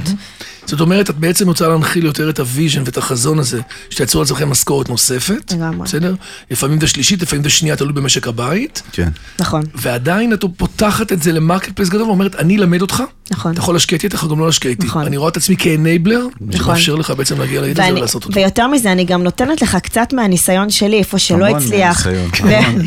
[0.68, 4.50] זאת אומרת, את בעצם רוצה להנחיל יותר את ה vision ואת החזון הזה, שתייצרו לעצמכם
[4.50, 5.84] משכורת נוספת, לגמרי.
[5.86, 6.14] בסדר?
[6.50, 9.08] לפעמים זה שלישית, לפעמים זה שנייה, תלוי במשק הבית, כן.
[9.38, 9.62] נכון.
[9.74, 13.52] ועדיין את פותחת את זה ל marketplace גדול ואומרת, אני אלמד אותך, נכון.
[13.52, 14.86] אתה יכול להשקיע איתי, אתה יכול גם לא להשקיע איתי.
[14.86, 15.06] נכון.
[15.06, 16.64] אני רואה את עצמי כ enabler, נכון.
[16.64, 18.34] שמאפשר לך בעצם להגיע לידע הזה ולעשות אותו.
[18.40, 22.06] ויותר מזה, אני גם נותנת לך קצת מהניסיון שלי, איפה שלא המון הצליח.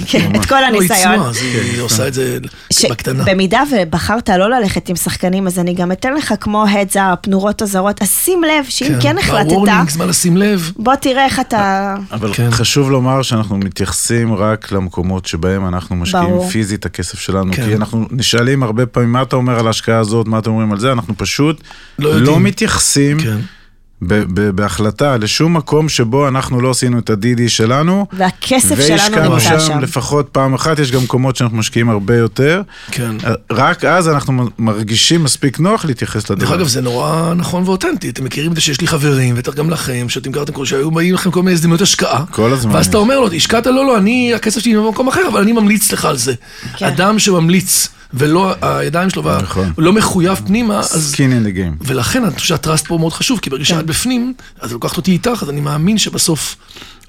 [0.07, 0.31] כן.
[0.35, 1.13] את כל לא, היא הניסיון.
[1.15, 1.37] צנועה, אז
[1.73, 2.37] היא עושה את זה
[2.73, 3.23] ש- בקטנה.
[3.23, 7.61] במידה ובחרת לא ללכת עם שחקנים, אז אני גם אתן לך כמו heads up, נורות
[7.71, 10.71] אזהרות, אז שים לב שאם כן החלטת, ב warning, זמן לשים לב.
[10.77, 11.95] בוא תראה איך אתה...
[12.11, 12.51] אבל כן.
[12.51, 16.49] חשוב לומר שאנחנו מתייחסים רק למקומות שבהם אנחנו משקיעים ברור.
[16.49, 17.53] פיזית את הכסף שלנו.
[17.53, 17.65] כן.
[17.65, 20.79] כי אנחנו נשאלים הרבה פעמים, מה אתה אומר על ההשקעה הזאת, מה אתם אומרים על
[20.79, 21.61] זה, אנחנו פשוט
[21.99, 22.39] לא לא.
[22.39, 23.37] מתייחסים כן.
[24.01, 28.05] ב- ב- בהחלטה לשום מקום שבו אנחנו לא עשינו את הדידי שלנו.
[28.13, 29.79] והכסף שלנו והשקענו נמצא שם שם.
[29.79, 32.61] לפחות פעם אחת, יש גם מקומות שאנחנו משקיעים הרבה יותר.
[32.91, 33.15] כן.
[33.51, 36.45] רק אז אנחנו מרגישים מספיק נוח להתייחס לדבר.
[36.45, 38.09] דרך אגב, זה נורא נכון ואותנטי.
[38.09, 41.13] אתם מכירים את זה שיש לי חברים, בטח גם לכם, שאתם גרתם כל שהיו באים
[41.13, 42.23] לכם כל מיני הזדמנויות השקעה.
[42.31, 42.87] כל הזמן ואז.
[42.87, 43.65] אתה אומר לו, השקעת?
[43.67, 46.33] לא, לא, אני, הכסף שלי במקום אחר, אבל אני ממליץ לך על זה.
[46.77, 46.85] כן.
[46.85, 49.73] אדם שממליץ, ולא הידיים שלו, נכון.
[49.77, 51.85] לא מחויב פנימה, in the game.
[51.87, 53.69] ולכן אני חושב שהטראסט פה מאוד חשוב, כי ברגע כן.
[53.69, 56.55] שאת בפנים, אז לוקחת אותי איתך, אז אני מאמין שבסוף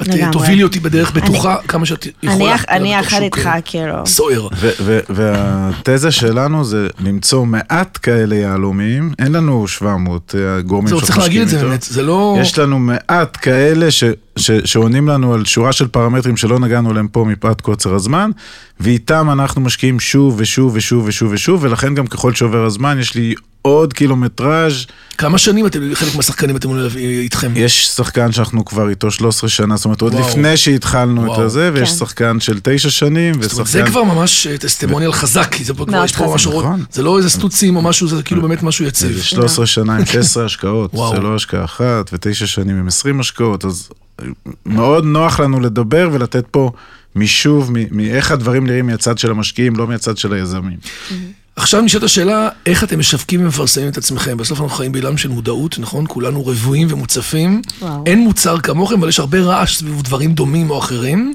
[0.03, 0.33] את אה, לגמרי.
[0.33, 2.57] תובילי אותי בדרך בטוחה כמה שאת אני יכולה.
[2.69, 4.07] אני בתוך יחד איתך, אה, כאילו.
[4.07, 4.49] סוער.
[5.09, 11.43] והתזה שלנו זה למצוא מעט כאלה יהלומים, אין לנו 700 אה, גורמים זהו, צריך להגיד
[11.43, 11.59] את זה.
[11.59, 12.39] באמת, זה לא...
[12.41, 14.05] יש לנו מעט כאלה ש,
[14.37, 18.31] ש, שעונים לנו על שורה של פרמטרים שלא נגענו להם פה מפאת קוצר הזמן,
[18.81, 23.35] ואיתם אנחנו משקיעים שוב ושוב ושוב ושוב ושוב, ולכן גם ככל שעובר הזמן יש לי
[23.63, 24.87] עוד קילומטראז'.
[25.19, 27.53] כמה שנים אתם, חלק מהשחקנים אתם איתכם?
[27.57, 30.15] יש שחקן שאנחנו כבר איתו 13 שנה, זאת אומרת עוד.
[30.15, 31.35] לפני שהתחלנו וואו.
[31.35, 31.95] את הזה, ויש כן.
[31.95, 33.85] שחקן של 9 שנים, זאת אומרת, ושחקן...
[33.85, 36.35] זה כבר ממש אה, טסטימוניאל חזק, כי זה פה כבר יש פה.
[36.35, 36.85] משהו, נכון.
[36.93, 39.13] זה לא איזה סטוצים או משהו, זה כאילו באמת משהו יציב.
[39.13, 40.93] זה 13 שנה עם 16 השקעות.
[41.15, 43.89] זה לא השקעה אחת, ותשע שנים עם 20 השקעות, אז
[44.67, 46.71] מאוד נוח לנו לדבר ולתת פה
[47.15, 50.79] מישוב מ- מאיך הדברים נראים מהצד של המשקיעים, לא מהצד של היזמים.
[51.57, 54.37] עכשיו נשאלת השאלה, איך אתם משווקים ומפרסמים את עצמכם?
[54.37, 56.05] בסוף אנחנו חיים בעולם של מודעות, נכון?
[56.09, 57.63] כולנו רבועים ומוצפים.
[57.81, 58.03] וואו.
[58.07, 61.35] אין מוצר כמוכם, אבל יש הרבה רעש סביב דברים דומים או אחרים.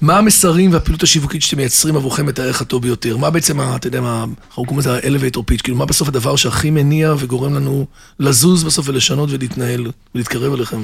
[0.00, 3.16] מה המסרים והפעילות השיווקית שאתם מייצרים עבורכם את הערך הטוב ביותר?
[3.16, 6.70] מה בעצם, אתה יודע מה, אנחנו קוראים לזה ה-elevator pitch, כאילו מה בסוף הדבר שהכי
[6.70, 7.86] מניע וגורם לנו
[8.20, 10.82] לזוז בסוף ולשנות ולהתנהל ולהתקרב אליכם?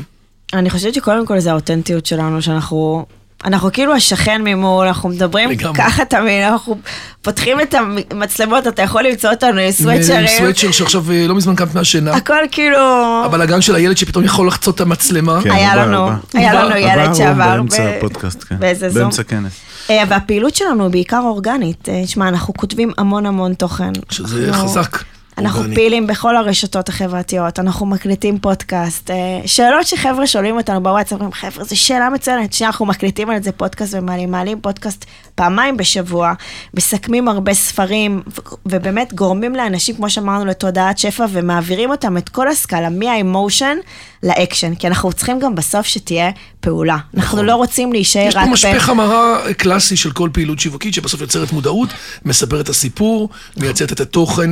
[0.53, 3.07] אני חושבת שקודם כל זה האותנטיות שלנו, שאנחנו...
[3.45, 5.79] אנחנו כאילו השכן ממול, אנחנו מדברים לגמרי.
[5.79, 6.79] ככה תמיד, אנחנו
[7.23, 7.75] פותחים את
[8.11, 10.27] המצלמות, אתה יכול למצוא אותנו עם סוואצ'רים.
[10.39, 12.15] סוואצ'ר שעכשיו אה, לא מזמן קמת מהשינה.
[12.15, 12.79] הכל כאילו...
[13.25, 15.39] הבלאגן של הילד שפתאום יכול לחצות את המצלמה.
[15.43, 16.09] כן, היה לנו.
[16.35, 18.57] היה לנו ילד שעבר באמצע ב- הפודקאסט, כן.
[18.59, 19.03] באיזה זום.
[19.03, 19.53] באמצע כנס.
[19.91, 21.89] אה, והפעילות שלנו היא בעיקר אורגנית.
[21.89, 23.93] אה, שמע, אנחנו כותבים המון המון תוכן.
[24.11, 24.99] שזה אנחנו- חזק.
[25.39, 25.75] אנחנו אורגני.
[25.75, 29.11] פעילים בכל הרשתות החברתיות, אנחנו מקליטים פודקאסט.
[29.11, 29.17] אה,
[29.47, 32.53] שאלות שחבר'ה שואלים אותנו בוואטסאפ, אומרים, חבר'ה, זו שאלה מצוינת.
[32.53, 36.33] שנייה, אנחנו מקליטים על זה פודקאסט ומעלים, מעלים פודקאסט פעמיים בשבוע,
[36.75, 38.23] מסכמים הרבה ספרים,
[38.67, 43.77] ובאמת גורמים לאנשים, כמו שאמרנו, לתודעת שפע, ומעבירים אותם את כל הסקאלה, מה emotion
[44.23, 46.97] ל action, כי אנחנו צריכים גם בסוף שתהיה פעולה.
[47.17, 48.31] אנחנו לא רוצים להישאר נכון.
[48.31, 48.53] יש רק פה ב...
[48.53, 51.89] משפך המרה קלאסי של כל פעילות שיווקית, שבסוף יוצרת מודעות,
[52.25, 54.51] מספרת את הסיפור, מייצרת את התוכן,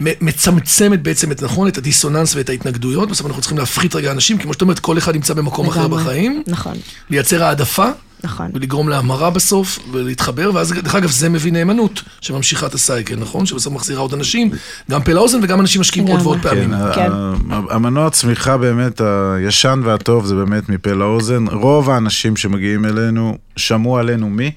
[0.00, 3.10] מצמצמת בעצם את נכון, את הדיסוננס ואת ההתנגדויות.
[3.10, 5.88] בסוף אנחנו צריכים להפחית רגע אנשים, כמו שאת אומרת, כל אחד נמצא במקום אחר.
[5.88, 6.42] בחיים.
[6.46, 6.74] נכון,
[7.10, 7.86] לייצר העדפה,
[8.24, 8.50] נכון.
[8.54, 13.46] ולגרום להמרה בסוף, ולהתחבר, ואז, דרך אגב, זה מביא נאמנות, שממשיכה את הסייקל, נכון?
[13.46, 14.50] שבסוף מחזירה עוד אנשים,
[14.90, 16.22] גם פה לאוזן, וגם אנשים משקיעים עוד.
[16.22, 16.70] ועוד פעמים.
[16.70, 17.10] כן, כן.
[17.70, 21.46] המנוע צמיחה באמת הישן והטוב זה באמת מפה לאוזן.
[21.48, 24.50] רוב האנשים שמגיעים אלינו שמעו עלינו מי.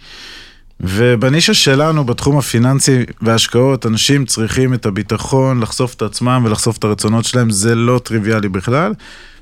[0.80, 7.26] ובנישה שלנו, בתחום הפיננסי וההשקעות, אנשים צריכים את הביטחון, לחשוף את עצמם ולחשוף את הרצונות
[7.26, 8.94] שלהם, זה לא טריוויאלי בכלל.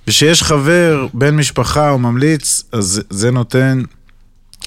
[0.08, 3.84] ושיש חבר, בן משפחה או ממליץ, אז זה נותן,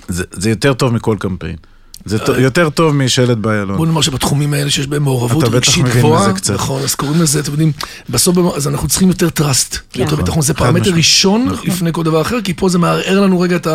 [0.08, 1.56] זה, זה יותר טוב מכל קמפיין.
[2.04, 3.76] זה יותר טוב משלט באיילון.
[3.76, 6.32] בוא נאמר שבתחומים האלה שיש בהם מעורבות רגשית גבוהה.
[6.54, 7.72] נכון, אז קוראים לזה, אתם יודעים,
[8.10, 10.18] בסוף, אז אנחנו צריכים יותר trust, יותר נכון.
[10.18, 10.90] ביטחון, זה פרמטר.
[10.90, 13.66] ראשון לפני כל דבר אחר, כי פה זה מערער לנו רגע את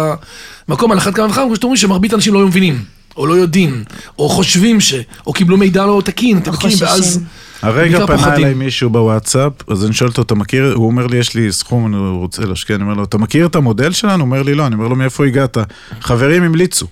[0.68, 2.84] המקום על אחת כמה וכמה, כמו שאתם אומרים, שמרבית האנשים לא מבינים,
[3.18, 3.84] או לא יודעים,
[4.20, 4.94] או חושבים ש...
[5.28, 7.20] או קיבלו מידע לא תקין, אתם מכירים, ואז...
[7.64, 8.36] הרגע פנה.
[8.36, 11.86] אליי מישהו בוואטסאפ, אז אני שואל אותו, אתה מכיר, הוא אומר לי, יש לי סכום,
[11.88, 14.14] אני רוצה להשקיע, אני אומר לו, אתה מכיר את המודל שלנו?
[14.14, 15.58] הוא אומר לי, לא, אני אומר לו, מאיפה הגעת?
[16.02, 16.88] חברים המליצו.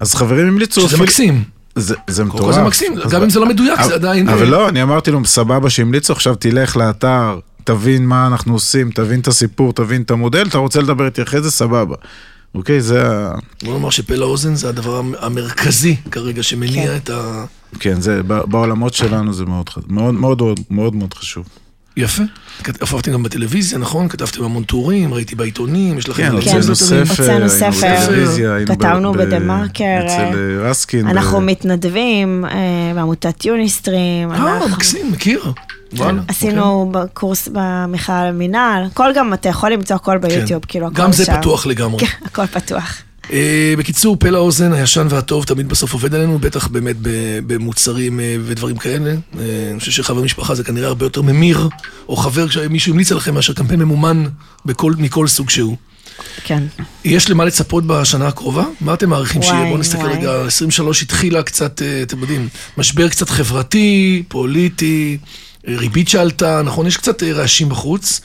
[0.00, 1.44] אז חברים המליצו, שזה מקסים,
[1.76, 2.54] זה, זה מטורף.
[2.54, 4.28] זה מקסים, גם אם זה לא מדויק, זה עדיין...
[4.28, 9.20] אבל לא, אני אמרתי לו, סבבה שהמליצו, עכשיו תלך לאתר, תבין מה אנחנו עושים, תבין
[9.20, 11.94] את הסיפור, תבין את המודל, אתה רוצה לדבר איתי אחרי זה, סבבה.
[12.54, 13.30] אוקיי, זה ה...
[13.64, 16.96] בוא נאמר שפה לאוזן זה הדבר המ- המרכזי כרגע שמניע כן.
[16.96, 17.44] את ה...
[17.80, 21.46] כן, זה, ב- בעולמות שלנו זה מאוד מאוד מאוד מאוד מאוד מאוד חשוב.
[21.96, 22.22] יפה.
[22.62, 24.08] כת- הופעתם גם בטלוויזיה, נכון?
[24.08, 26.22] כתבתם המון טורים, ראיתי בעיתונים, יש לכם...
[26.22, 26.32] כן.
[26.32, 31.08] הוצאנו ספר, הוצאנו היינו ספר, בטלוויזיה, היינו ב- כתבנו ב- בדה-מרקר, אצל אה, רסקין.
[31.08, 32.50] אנחנו ב- מתנדבים אה,
[32.94, 34.32] בעמותת יוניסטרים.
[34.32, 35.52] אה, אנחנו- מקסים, מכיר.
[35.92, 36.20] וואלה.
[36.28, 40.68] עשינו בקורס במכלל המינהל, הכל גם, אתה יכול למצוא הכל ביוטיוב, כן.
[40.68, 41.36] כאילו, הכל גם זה שם.
[41.40, 41.98] פתוח לגמרי.
[42.06, 42.96] כן, הכל פתוח.
[43.32, 46.96] אה, בקיצור, פה לאוזן, הישן והטוב תמיד בסוף עובד עלינו, בטח באמת
[47.46, 49.10] במוצרים אה, ודברים כאלה.
[49.10, 51.68] אה, אני חושב שחבר משפחה זה כנראה הרבה יותר ממיר,
[52.08, 54.24] או חבר שמישהו המליץ עליכם מאשר קמפיין ממומן
[54.64, 55.76] בכל, מכל סוג שהוא.
[56.44, 56.62] כן.
[57.04, 58.64] יש למה לצפות בשנה הקרובה?
[58.80, 59.64] מה אתם מעריכים שיהיה?
[59.64, 60.16] בואו נסתכל וואי.
[60.18, 65.18] רגע, 23 התחילה קצת, אתם יודעים, משבר קצת חברתי, פוליטי,
[65.68, 66.86] ריבית שעלתה, נכון?
[66.86, 68.20] יש קצת רעשים בחוץ.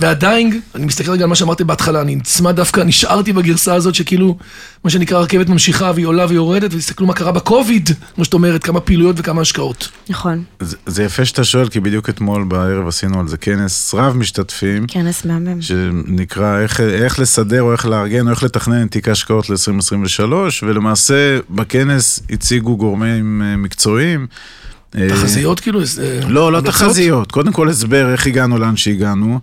[0.00, 4.38] ועדיין, אני מסתכל רגע על מה שאמרתם בהתחלה, אני נצמד דווקא, נשארתי בגרסה הזאת שכאילו,
[4.84, 8.80] מה שנקרא, רכבת ממשיכה והיא עולה ויורדת, ותסתכלו מה קרה בקוביד, כמו שאת אומרת, כמה
[8.80, 9.88] פעילויות וכמה השקעות.
[10.08, 14.16] נכון, זה- זה יפה שאתה שואל, כי בדיוק אתמול בערב עשינו על זה כנס רב
[14.16, 14.86] משתתפים.
[14.88, 15.62] כנס מהמם.
[15.62, 20.32] שנקרא איך, איך לסדר או איך לארגן או איך לתכנן את תיק ההשקעות ל-2023,
[20.62, 24.26] ולמעשה בכנס הציגו גורמים אה, מקצועיים.
[24.96, 25.80] אה, תחזיות כאילו?
[25.80, 25.84] אה,
[26.28, 26.60] לא, לא?
[26.60, 29.40] תחזיות, קודם כל הסבר איך הגענו לאן שהגענו.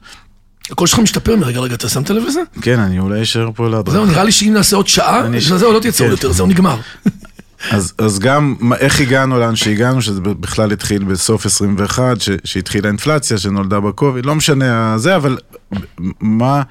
[0.72, 2.42] הקול שלך משתפר מרגע לרגע, אתה שמת לב לזה?
[2.62, 3.92] כן, אני אולי אשאר פה להדרכה.
[3.92, 6.12] זהו, נראה לי שאם נעשה עוד שעה, זהו, לא תייצר כן.
[6.12, 6.78] יותר, זהו, נגמר.
[7.72, 13.38] אז, אז גם איך הגענו לאן שהגענו, שזה בכלל התחיל בסוף 21, ש, שהתחילה האינפלציה,
[13.38, 15.38] שנולדה בקוביד, לא משנה זה, אבל
[16.20, 16.62] מה,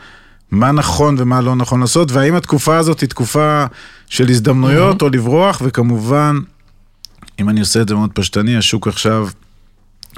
[0.51, 3.65] מה נכון ומה לא נכון לעשות, והאם התקופה הזאת היא תקופה
[4.09, 6.39] של הזדמנויות או לברוח, וכמובן,
[7.41, 9.29] אם אני עושה את זה מאוד פשטני, השוק עכשיו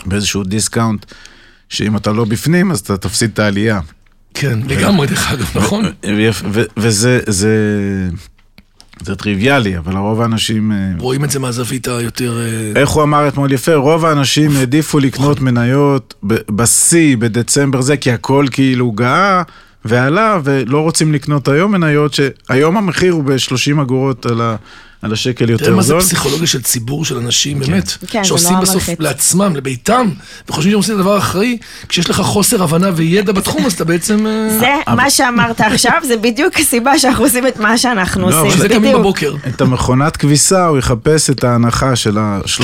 [0.07, 1.07] באיזשהו discount,
[1.69, 3.81] שאם אתה לא בפנים, אז אתה תפסיד את העלייה.
[4.35, 5.85] כן, לגמרי, דרך אגב, נכון?
[6.77, 7.59] וזה, זה,
[9.03, 10.73] זה טריוויאלי, אבל הרוב האנשים...
[10.73, 12.41] אה, רואים את זה מהזווית היותר...
[12.41, 17.97] אה, איך הוא אמר אתמול יפה, רוב האנשים העדיפו לקנות מניות ב- בשיא, בדצמבר זה,
[17.97, 19.43] כי הכל כאילו גאה
[19.85, 24.57] ועלה, ולא רוצים לקנות היום מניות, שהיום המחיר הוא ב-30 אגורות על, ה,
[25.05, 26.01] על השקל תראה יותר מה זה זול.
[26.01, 29.01] פסיכולוגיה של ציבור של אנשים, באמת, כן, שעושים בסוף מלחיץ.
[29.01, 30.09] לעצמם, לביתם,
[30.49, 34.27] וחושבים שהם עושים את הדבר אחראי, כשיש לך חוסר הבנה וידע בתחום, אז אתה בעצם...
[34.27, 38.47] אה, זה, מה שאמרת עכשיו, זה בדיוק הסיבה שאנחנו עושים את מה שאנחנו לא, אבל
[38.47, 38.99] עושים, זה קמים.
[38.99, 39.35] בבוקר.
[39.49, 42.21] את המכונת כביסה, הוא יחפש את ההנחה של כן,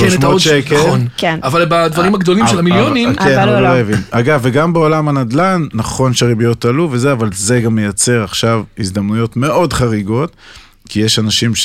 [0.07, 0.75] את ה-300 העוד שקל.
[0.77, 1.07] נכון.
[1.17, 1.39] כן.
[1.43, 3.69] אבל בדברים הגדולים של אבל- המיליונים, אבל- כן, אבל הוא אבל לא.
[3.73, 4.01] לא הבין.
[4.11, 9.73] אגב, וגם בעולם הנדל"ן, נכון שהריביות עלו וזה, אבל זה גם מייצר עכשיו הזדמנויות מאוד
[9.73, 10.35] חריגות,
[10.89, 11.55] כי יש אנשים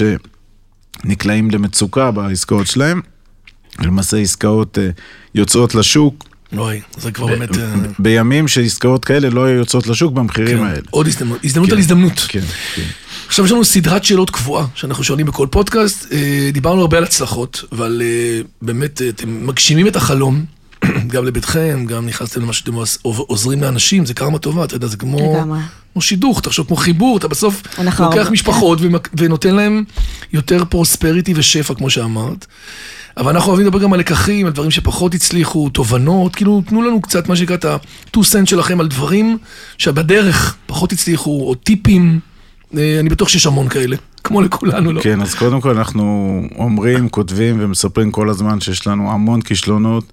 [1.03, 3.01] שנקלעים למצוקה בעסקאות שלהם,
[3.79, 4.89] ולמעשה עסקאות אה,
[5.35, 6.25] יוצאות לשוק,
[6.57, 7.59] אוי, זה כבר באמת...
[7.59, 10.81] אה, בימים שעסקאות כאלה לא היו יוצאות לשוק במחירים כן, האלה.
[10.91, 12.27] עוד הזדמנות, הזדמנות על הזדמנות.
[12.29, 12.41] כן,
[12.75, 12.83] כן.
[13.27, 16.13] עכשיו יש לנו סדרת שאלות קבועה שאנחנו שואלים בכל פודקאסט.
[16.13, 17.87] אה, דיברנו הרבה על הצלחות, אה,
[18.63, 20.45] באמת אתם מגשימים את החלום,
[21.13, 24.97] גם לביתכם, גם נכנסתם למה שאתם עוז- עוזרים לאנשים, זה קרמה טובה, אתה יודע, זה
[24.97, 25.59] כמו, לגמרי.
[25.93, 28.79] כמו שידוך, תחשוב כמו חיבור, אתה בסוף אנחנו לוקח הרבה- משפחות
[29.19, 29.85] ונותן להם
[30.33, 32.47] יותר פרוספריטי ושפע, כמו שאמרת.
[33.17, 37.01] אבל אנחנו אוהבים לדבר גם על לקחים, על דברים שפחות הצליחו, תובנות, כאילו תנו לנו
[37.03, 39.39] קצת מה שנקרא את ה-2 סנט שלכם על דברים
[39.79, 42.21] שבדרך פחות הצליחו, או טיפים.
[42.79, 45.01] אה, אני בטוח שיש המון כאלה, כמו לכולנו, לא?
[45.03, 46.03] כן, אז קודם כל אנחנו
[46.59, 50.13] אומרים, כותבים ומספרים כל הזמן שיש לנו המון כישלונות,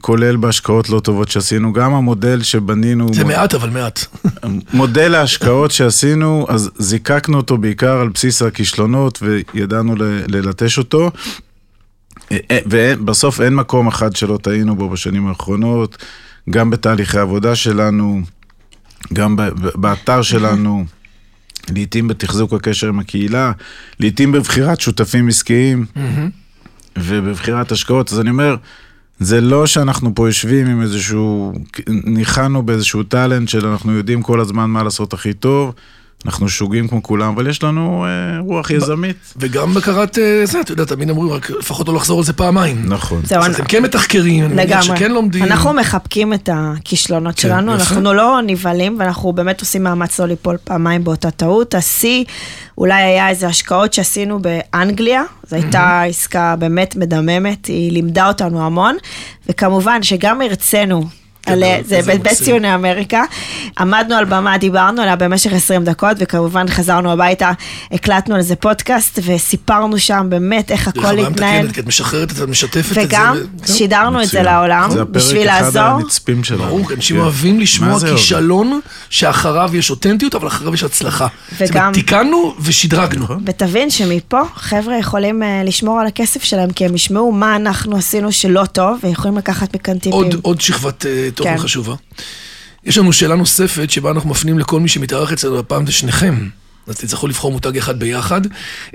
[0.00, 1.72] כולל בהשקעות לא טובות שעשינו.
[1.72, 4.00] גם המודל שבנינו, זה מעט, אבל מעט.
[4.72, 9.94] מודל ההשקעות שעשינו, אז זיקקנו אותו בעיקר על בסיס הכישלונות וידענו
[10.28, 11.10] ללטש אותו.
[12.32, 16.04] אה, אה, ובסוף אין מקום אחד שלא טעינו בו בשנים האחרונות,
[16.50, 18.20] גם בתהליכי העבודה שלנו,
[19.12, 19.36] גם
[19.74, 20.84] באתר שלנו.
[21.74, 23.52] לעתים בתחזוק הקשר עם הקהילה,
[24.00, 25.86] לעתים בבחירת שותפים עסקיים
[26.98, 28.12] ובבחירת השקעות.
[28.12, 28.56] אז אני אומר,
[29.18, 31.52] זה לא שאנחנו פה יושבים עם איזשהו,
[31.88, 35.74] ניחנו באיזשהו טאלנט שאנחנו יודעים כל הזמן מה לעשות הכי טוב.
[36.26, 39.16] אנחנו שוגים כמו כולם, אבל יש לנו אה, רוח יזמית.
[39.36, 42.82] וגם בקרת אה, זה, אתה יודע, תמיד אמרו, רק לפחות לא לחזור על זה פעמיים.
[42.84, 43.20] נכון.
[43.24, 44.82] זהו, אז אתם כן מתחקרים, אני מניח.
[44.82, 45.42] שכן לומדים.
[45.42, 47.82] אנחנו מחבקים את הכישלונות כן, שלנו, יפה.
[47.82, 51.74] אנחנו לא נבהלים ואנחנו באמת עושים מאמץ לא ליפול פעמיים באותה טעות.
[51.74, 52.24] השיא
[52.78, 58.96] אולי היה איזה השקעות שעשינו באנגליה, זו הייתה עסקה באמת מדממת, היא לימדה אותנו המון,
[59.48, 61.04] וכמובן שגם הרצינו.
[61.46, 62.28] על, גדול, זה בית.
[62.28, 63.22] ציוני אמריקה,
[63.78, 67.52] עמדנו על במה, דיברנו עליה במשך 20 דקות, וכמובן חזרנו הביתה,
[67.92, 71.70] הקלטנו על זה פודקאסט, וסיפרנו שם באמת איך הכל התנהל.
[71.72, 73.02] כי את משחררת, את משתפת את זה.
[73.06, 73.36] וגם
[73.66, 73.72] כן.
[73.72, 74.44] שידרנו את זה מצוין.
[74.44, 75.82] לעולם, זה הפרק בשביל אחד לעזור.
[75.82, 76.62] הנצפים שלנו.
[76.64, 77.22] ברור, אנשים כן.
[77.22, 78.08] אוהבים לשמוע זה?
[78.08, 78.80] כישלון
[79.10, 81.26] שאחריו יש אותנטיות, אבל אחריו יש הצלחה.
[81.58, 83.24] וגם- תיקנו ושדרגנו.
[83.24, 83.42] נכון.
[83.46, 88.32] ותבין שמפה חבר'ה יכולים אה, לשמור על הכסף שלהם, כי הם ישמעו מה אנחנו עשינו
[88.32, 90.12] שלא טוב, ויכולים לקחת מכאן טיפים.
[90.12, 91.62] עוד, עוד שכבת אה, תוכן כן.
[91.62, 91.94] חשובה.
[92.84, 96.48] יש לנו שאלה נוספת שבה אנחנו מפנים לכל מי שמתארח אצלנו, הפעם זה שניכם.
[96.86, 98.40] אז תצטרכו לבחור מותג אחד ביחד.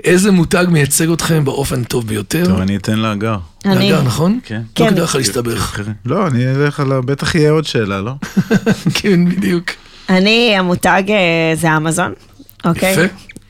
[0.04, 2.44] איזה מותג מייצג אתכם באופן הטוב ביותר?
[2.44, 3.36] טוב, אני אתן להגר.
[3.64, 4.40] אני- נגר, נכון?
[4.44, 4.54] כן.
[4.56, 4.90] לא כן.
[4.90, 5.80] כדאי לך להסתבך.
[6.06, 7.00] לא, אני אלך על ה...
[7.00, 8.12] בטח יהיה עוד שאלה, לא?
[8.94, 9.70] כן, בדיוק.
[10.08, 12.12] אני, המותג אה, זה אמזון,
[12.64, 12.92] אוקיי?
[12.92, 13.02] יפה.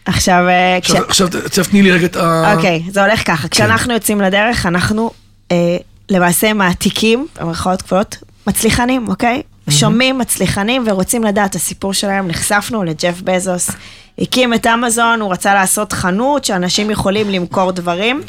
[0.05, 0.91] עכשיו, אה, כש...
[0.91, 2.55] עכשיו, עכשיו, תני לי רגע את ה...
[2.55, 3.49] אוקיי, זה הולך ככה.
[3.49, 5.11] כשאנחנו יוצאים לדרך, אנחנו
[5.53, 5.77] אה,
[6.11, 8.17] למעשה מעתיקים, במרכאות כפולות,
[8.47, 9.43] מצליחנים, אוקיי?
[9.71, 12.29] שומעים מצליחנים ורוצים לדעת את הסיפור שלהם.
[12.29, 13.71] נחשפנו לג'ף בזוס,
[14.19, 18.23] הקים את אמזון, הוא רצה לעשות חנות שאנשים יכולים למכור דברים.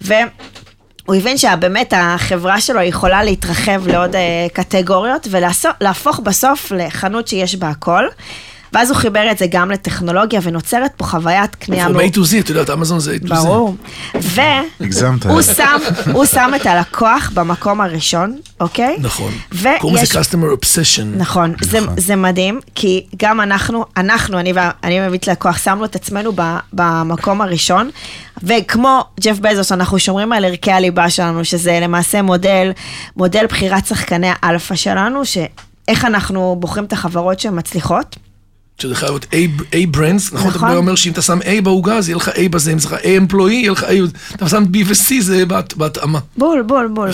[0.00, 7.68] והוא הבין שבאמת החברה שלו יכולה להתרחב לעוד אה, קטגוריות ולהפוך בסוף לחנות שיש בה
[7.68, 8.04] הכל.
[8.74, 12.48] ואז הוא חיבר את זה גם לטכנולוגיה ונוצרת פה חוויית קנייה מ-A to Z, את
[12.48, 13.28] יודעת, אמזון זה A to Z.
[13.28, 13.76] ברור.
[16.06, 18.96] והוא שם, את הלקוח במקום הראשון, אוקיי?
[18.98, 19.32] נכון.
[19.80, 21.04] קוראים לזה customer obsession.
[21.16, 24.38] נכון, זה, זה מדהים, כי גם אנחנו, אנחנו,
[24.84, 27.90] אני מבית לקוח, שמנו את עצמנו ב, במקום הראשון,
[28.42, 32.72] וכמו ג'ף בזוס, אנחנו שומרים על ערכי הליבה שלנו, שזה למעשה מודל,
[33.16, 38.16] מודל בחירת שחקני האלפא שלנו, שאיך אנחנו בוחרים את החברות שהן מצליחות.
[38.78, 39.24] שזה חייב להיות
[39.72, 40.50] A, brands, נכון?
[40.50, 40.68] נכון.
[40.68, 42.94] אתה אומר שאם אתה שם A בעוגה, אז יהיה לך A בזה, אם זה לך
[42.94, 43.92] A employee, יהיה לך A,
[44.34, 45.44] אתה שם B ו-C, זה
[45.76, 46.18] בהתאמה.
[46.36, 47.10] בול, בול, בול.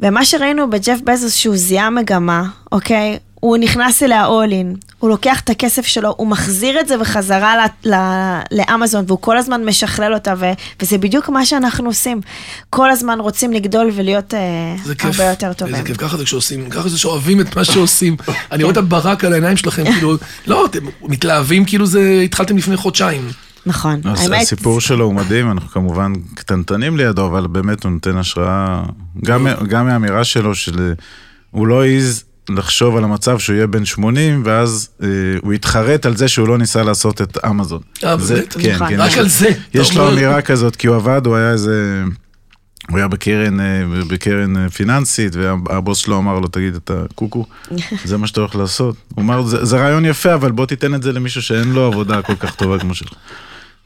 [0.00, 3.18] ומה שראינו בג'ף בזוס, שהוא זיהה מגמה, אוקיי?
[3.46, 7.54] הוא נכנס אליה all in, הוא לוקח את הכסף שלו, הוא מחזיר את זה בחזרה
[7.56, 7.94] ל, ל,
[8.52, 10.44] לאמזון, והוא כל הזמן משכלל אותה, ו,
[10.82, 12.20] וזה בדיוק מה שאנחנו עושים.
[12.70, 14.34] כל הזמן רוצים לגדול ולהיות
[14.84, 15.04] זה כיף.
[15.04, 15.74] הרבה יותר טובים.
[15.74, 18.16] איזה כיף, ככה זה כשעושים, ככה זה שאוהבים את מה שעושים.
[18.52, 20.16] אני רואה את הברק על העיניים שלכם, כאילו,
[20.46, 23.28] לא, אתם מתלהבים כאילו זה, התחלתם לפני חודשיים.
[23.66, 28.82] נכון, האמת, הסיפור שלו הוא מדהים, אנחנו כמובן קטנטנים לידו, אבל באמת הוא נותן השראה,
[29.24, 30.94] גם גם מהאמירה שלו, של
[31.50, 35.08] הוא לא העז לחשוב על המצב שהוא יהיה בן 80, ואז אה,
[35.42, 37.80] הוא התחרט על זה שהוא לא ניסה לעשות את אמזון.
[38.04, 38.52] אה, באמת?
[38.52, 38.78] כן.
[38.88, 39.50] כן, רק על זה.
[39.74, 42.04] יש לו אמירה כזאת, כי הוא עבד, הוא היה איזה...
[42.90, 47.46] הוא היה בקרן, אה, בקרן אה, פיננסית, והבוס שלו אמר לו, תגיד, אתה קוקו,
[48.04, 48.96] זה מה שאתה הולך לעשות.
[49.14, 52.22] הוא אמר, זה, זה רעיון יפה, אבל בוא תיתן את זה למישהו שאין לו עבודה
[52.22, 53.12] כל כך טובה כמו שלך.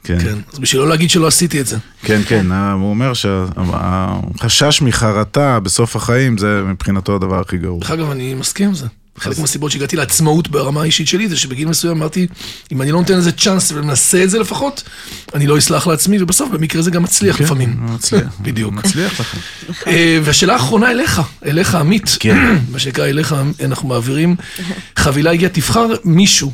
[0.05, 1.76] כן, כן, אז בשביל לא להגיד שלא עשיתי את זה.
[2.03, 7.80] כן, כן, ה- הוא אומר שהחשש מחרטה בסוף החיים, זה מבחינתו הדבר הכי גרוע.
[7.80, 8.86] דרך אגב, אני מסכים עם זה.
[9.18, 12.26] חלק מהסיבות שהגעתי לעצמאות ברמה האישית שלי, זה שבגיל מסוים אמרתי,
[12.72, 14.82] אם אני לא נותן לזה צ'אנס ומנסה את זה לפחות,
[15.34, 17.76] אני לא אסלח לעצמי, ובסוף במקרה זה גם מצליח כן, לפעמים.
[17.80, 18.34] מצליח.
[18.42, 18.74] בדיוק.
[18.74, 19.34] מצליח לך.
[19.86, 22.16] אה, והשאלה האחרונה אליך, אליך עמית.
[22.20, 22.57] כן.
[22.72, 23.34] מה שנקרא אליך,
[23.64, 24.36] אנחנו מעבירים
[24.96, 26.53] חבילה הגיעה, תבחר מישהו.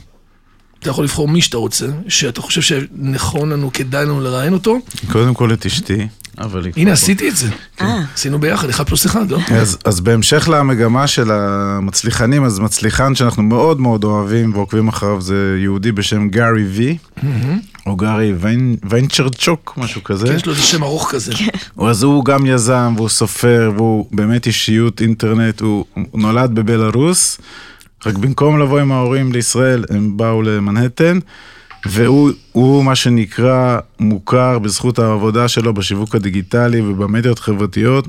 [0.87, 4.79] אתה יכול לבחור מי שאתה רוצה, שאתה חושב שנכון לנו, כדאי לנו לראיין אותו.
[5.13, 6.07] קודם כל את אשתי,
[6.39, 6.73] אבל היא...
[6.77, 7.49] הנה, עשיתי את זה.
[7.81, 8.03] אה.
[8.15, 9.39] עשינו ביחד, אחד פלוס אחד, לא?
[9.85, 15.93] אז, בהמשך למגמה של המצליחנים, אז מצליחן שאנחנו מאוד מאוד אוהבים ועוקבים אחריו זה יהודי
[15.93, 16.99] בשם גארי וי,
[17.87, 18.33] או גארי
[18.91, 20.27] ויינצ'רצ'וק, משהו כזה.
[20.27, 21.33] כן, יש לו איזה שם ארוך כזה.
[21.89, 25.85] אז הוא גם יזם והוא סופר והוא באמת אישיות אינטרנט, הוא
[26.15, 27.39] נולד בבלארוס,
[28.07, 31.19] רק במקום לבוא עם ההורים לישראל הם באו למנהטן,
[31.87, 38.09] והוא הוא מה שנקרא מוכר בזכות העבודה שלו בשיווק הדיגיטלי ובמדיות חברתיות.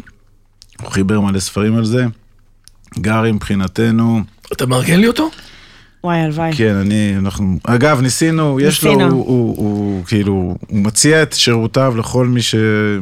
[0.81, 2.05] הוא חיבר מלא ספרים על זה.
[2.99, 4.21] גארי מבחינתנו,
[4.53, 5.29] אתה מארגן לי אותו?
[6.03, 6.51] וואי, הלוואי.
[6.57, 9.11] כן, אני, אנחנו, אגב, ניסינו, יש לו, ניסינו.
[9.15, 10.33] הוא, הוא, הוא כאילו,
[10.67, 12.55] הוא מציע את שירותיו לכל מי ש...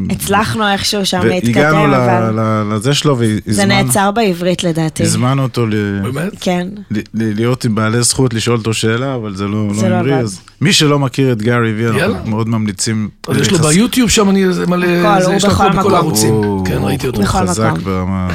[0.10, 5.04] הצלחנו איכשהו שם להתקדם, והגענו ל- אבל ל- לזה שלו, זה והזמנו נעצר בעברית לדעתי.
[5.04, 5.74] הזמנו אותו ל...
[6.04, 6.32] באמת?
[6.40, 6.68] כן.
[6.92, 7.04] ל- ל-
[7.36, 10.24] להיות עם בעלי זכות לשאול אותו שאלה, אבל זה לא זה לא לא המריא, עבד.
[10.24, 12.06] אז מי שלא מכיר את גארי וי, יאללה.
[12.06, 13.10] אנחנו מאוד ממליצים.
[13.28, 13.58] אז יש לו.
[13.58, 15.94] ביוטיוב שם, אני זה מלא, הכל, זה, הוא יש לו בכל הכל בכל מקום.
[15.94, 16.34] הערוצים.
[16.34, 17.18] הוא- כן, ראיתי אותו.
[17.20, 17.84] הוא בכל חזק מקום.
[17.84, 18.28] ברמה...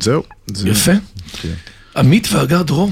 [0.00, 0.22] זהו.
[0.46, 0.92] זה- יפה.
[1.42, 1.48] כן.
[1.96, 2.90] עמית והגר דרור,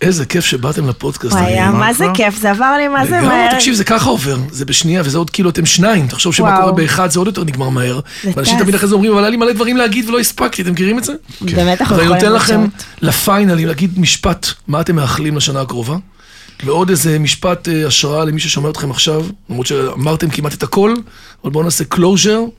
[0.00, 1.32] איזה כיף שבאתם לפודקאסט.
[1.34, 2.04] וואי, היה מה זה?
[2.14, 3.54] כיף, זה עבר לי מה זה מהר.
[3.54, 6.56] תקשיב, זה ככה עובר, זה בשנייה, וזה עוד כאילו אתם שניים, תחשוב שמה.
[6.60, 8.00] קורה באחד זה עוד יותר נגמר מהר.
[8.24, 8.58] ואנשים.
[8.58, 11.04] תמיד אחרי זה אומרים, אבל היה לי מלא דברים להגיד ולא הספקתי, אתם מכירים את
[11.04, 11.12] זה?
[11.40, 12.66] באמת אנחנו ואני יכולים נותן לכם.
[13.02, 15.96] לפיינלים להגיד משפט, מה אתם מאחלים לשנה הקרובה.
[16.64, 20.94] ועוד איזה משפט אה, השראה למי ששומע אתכם עכשיו, למרות שאמרתם כמעט את הכל,
[21.44, 22.50] אבל בואו נעשה closure.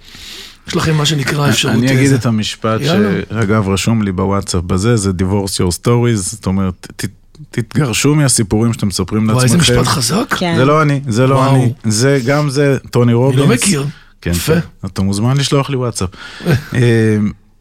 [0.68, 1.74] יש לכם מה שנקרא אפשרות.
[1.76, 2.16] אני אה, אגיד זה.
[2.16, 3.10] את המשפט יאללה.
[3.30, 7.06] שאגב רשום לי בוואטסאפ בזה, זה divorce your stories, זאת אומרת, ת-
[7.52, 9.80] תתגרשו מהסיפורים שאתם מספרים וואי, איזה לעצמכם.
[9.80, 10.34] משפט חזק.
[10.38, 10.54] כן.
[10.58, 11.56] זה לא אני, זה לא וואו.
[11.56, 13.40] אני, זה גם זה טוני רובינס.
[13.40, 13.86] לא מכיר.
[14.22, 14.54] כן, יפה.
[14.54, 14.88] כן.
[14.88, 16.10] אתה מוזמן לשלוח לי וואטסאפ.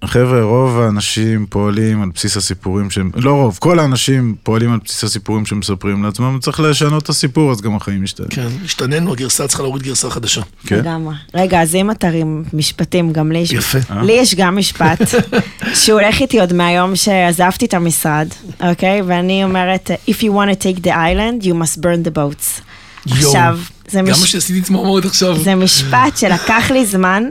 [0.02, 4.78] אה, חבר'ה, רוב האנשים פועלים על בסיס הסיפורים שהם, לא רוב, כל האנשים פועלים על
[4.84, 8.28] בסיס הסיפורים שהם מספרים לעצמם, צריך לשנות את הסיפור, אז גם החיים משתנים.
[8.30, 10.40] כן, השתננו, הגרסה צריכה להוריד גרסה חדשה.
[10.66, 10.76] כן.
[10.78, 11.14] לגמרי.
[11.34, 13.52] רגע, אז אם אתה עם משפטים, גם לי יש...
[13.52, 13.78] יפה.
[14.02, 14.98] לי יש גם משפט,
[15.80, 18.28] שהוא הולך איתי עוד מהיום שעזבתי את המשרד,
[18.60, 19.02] אוקיי?
[19.06, 22.60] ואני אומרת, If you want to take the island, you must burn the boats.
[23.06, 23.26] יואו.
[23.28, 23.58] עכשיו,
[23.90, 25.38] זה גם מה מש- שעשיתי צמרמורת עכשיו.
[25.38, 27.24] זה משפט שלקח לי זמן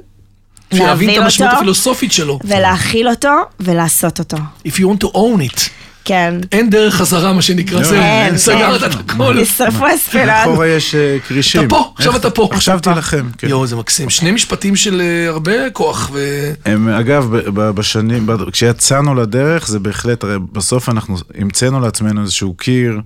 [0.72, 2.40] להבין את המשמעות הפילוסופית שלו.
[2.44, 4.38] ולהכיל אותו, ולעשות אותו.
[4.68, 5.70] If you want to own it.
[6.06, 6.34] כן.
[6.52, 8.90] אין דרך חזרה, מה שנקרא, זהו, אין, סגרת כן.
[8.90, 9.34] את הכל.
[9.42, 10.28] נשרפו הספינות.
[10.28, 11.62] מאחורה יש אה, כרישים.
[11.62, 12.50] אתה פה, עכשיו אתה פה.
[12.52, 13.30] עכשיו תילחם.
[13.38, 13.48] כן.
[13.48, 14.10] יואו, זה מקסים.
[14.10, 16.20] שני משפטים של אה, הרבה כוח, ו...
[16.66, 23.00] הם, אגב, בשנים, כשיצאנו לדרך, זה בהחלט, הרי בסוף אנחנו המצאנו לעצמנו איזשהו קיר,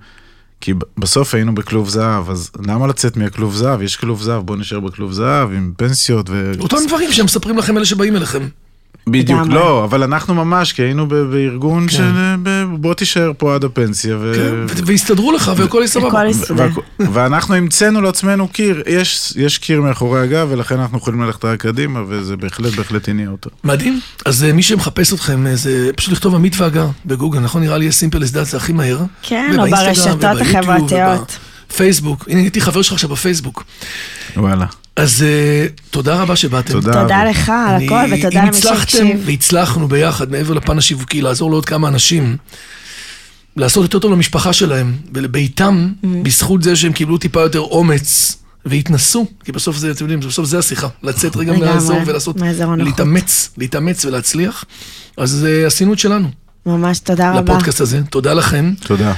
[0.63, 3.81] כי בסוף היינו בכלוב זהב, אז למה לצאת מהכלוב זהב?
[3.81, 6.51] יש כלוב זהב, בואו נשאר בכלוב זהב עם פנסיות ו...
[6.59, 8.47] אותם דברים שהם מספרים לכם אלה שבאים אליכם.
[9.07, 9.55] בדיוק, לגמרי.
[9.55, 12.03] לא, אבל אנחנו ממש, כי היינו בארגון של
[12.47, 14.17] אה, בוא תישאר פה עד הפנסיה.
[14.19, 14.33] ו...
[14.35, 16.07] כן, והסתדרו לך, והכל יהיה סבבה.
[16.07, 16.67] הכל יסתדר.
[16.67, 21.59] והכ- ואנחנו המצאנו לעצמנו קיר, יש, יש קיר מאחורי הגב, ולכן אנחנו יכולים ללכת רק
[21.61, 23.49] קדימה, וזה בהחלט בהחלט הניע אותו.
[23.63, 23.99] מדהים.
[24.25, 27.61] אז אה, מי שמחפש אתכם, אה, זה פשוט לכתוב עמית והגר בגוגל, נכון?
[27.61, 28.99] נראה לי סימפל that זה הכי מהר.
[29.21, 31.37] כן, או ברשתות החברתיות.
[31.69, 32.25] ובפייסבוק.
[32.29, 33.63] הנה, הייתי חבר שלך עכשיו בפייסבוק.
[34.37, 34.65] וואלה.
[34.95, 36.73] אז אה, תודה רבה שבאתם.
[36.73, 37.01] תודה.
[37.01, 37.23] תודה.
[37.23, 39.23] לך על הכל, ותודה אם למי הצלחתם שהקשיב.
[39.25, 42.37] והצלחנו ביחד, מעבר לפן השיווקי, לעזור לעוד כמה אנשים,
[43.57, 46.07] לעשות יותר טוב למשפחה שלהם ולביתם, Mm.
[46.23, 50.59] בזכות זה שהם קיבלו טיפה יותר אומץ והתנסו, כי בסוף זה, אתם יודעים, בסוף זה
[50.59, 52.79] השיחה, לצאת רגע מהאזור ולעשות, הנוחות.
[52.79, 54.65] להתאמץ, להתאמץ ולהצליח.
[55.17, 56.27] אז אה, עשינו את שלנו,
[56.65, 57.53] ממש תודה רבה.
[57.53, 58.73] לפודקאסט הזה, תודה לכם.
[58.85, 59.13] תודה.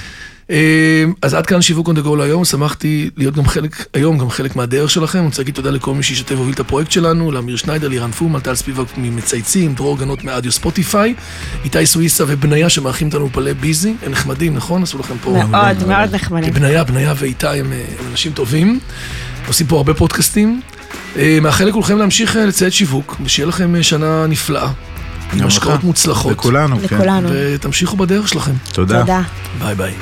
[0.52, 4.56] אה, אז עד כאן שיווק the go להיום, שמחתי להיות גם חלק, היום גם חלק
[4.56, 5.20] מהדרך שלכם.
[5.20, 8.40] אני רוצה להגיד תודה לכל מי שהשתתף והוביל את הפרויקט שלנו, לאמיר שניידר, לירן פומן,
[8.40, 11.16] טל ספיבק ממצייצים, דרור גנות מאדיו ספוטיפיי,
[11.64, 14.84] איתי סוויסה ובניה שמארחים אותנו פלא ביזי, הם נחמדים, נכון?
[14.84, 15.44] עשו לכם פה...
[15.50, 16.54] מאוד, מאוד נחמדים.
[16.54, 18.80] בניה, בניה ואיתי הם, אה, הם אנשים טובים,
[19.48, 20.62] עושים פה הרבה פודקאסטים.
[21.18, 24.70] אה, מאחל לכולכם להמשיך לציית שיווק, ושיהיה לכם שנה נפלאה.
[25.34, 25.84] עם השקעות.
[25.84, 26.32] מוצלחות.
[26.32, 26.96] לכולנו, כן.
[26.96, 27.30] לכולנו.
[27.32, 28.54] ותמשיכו בדרך שלכם.
[28.74, 29.00] תודה.
[29.00, 29.22] תודה.
[29.60, 29.94] ביי ביי.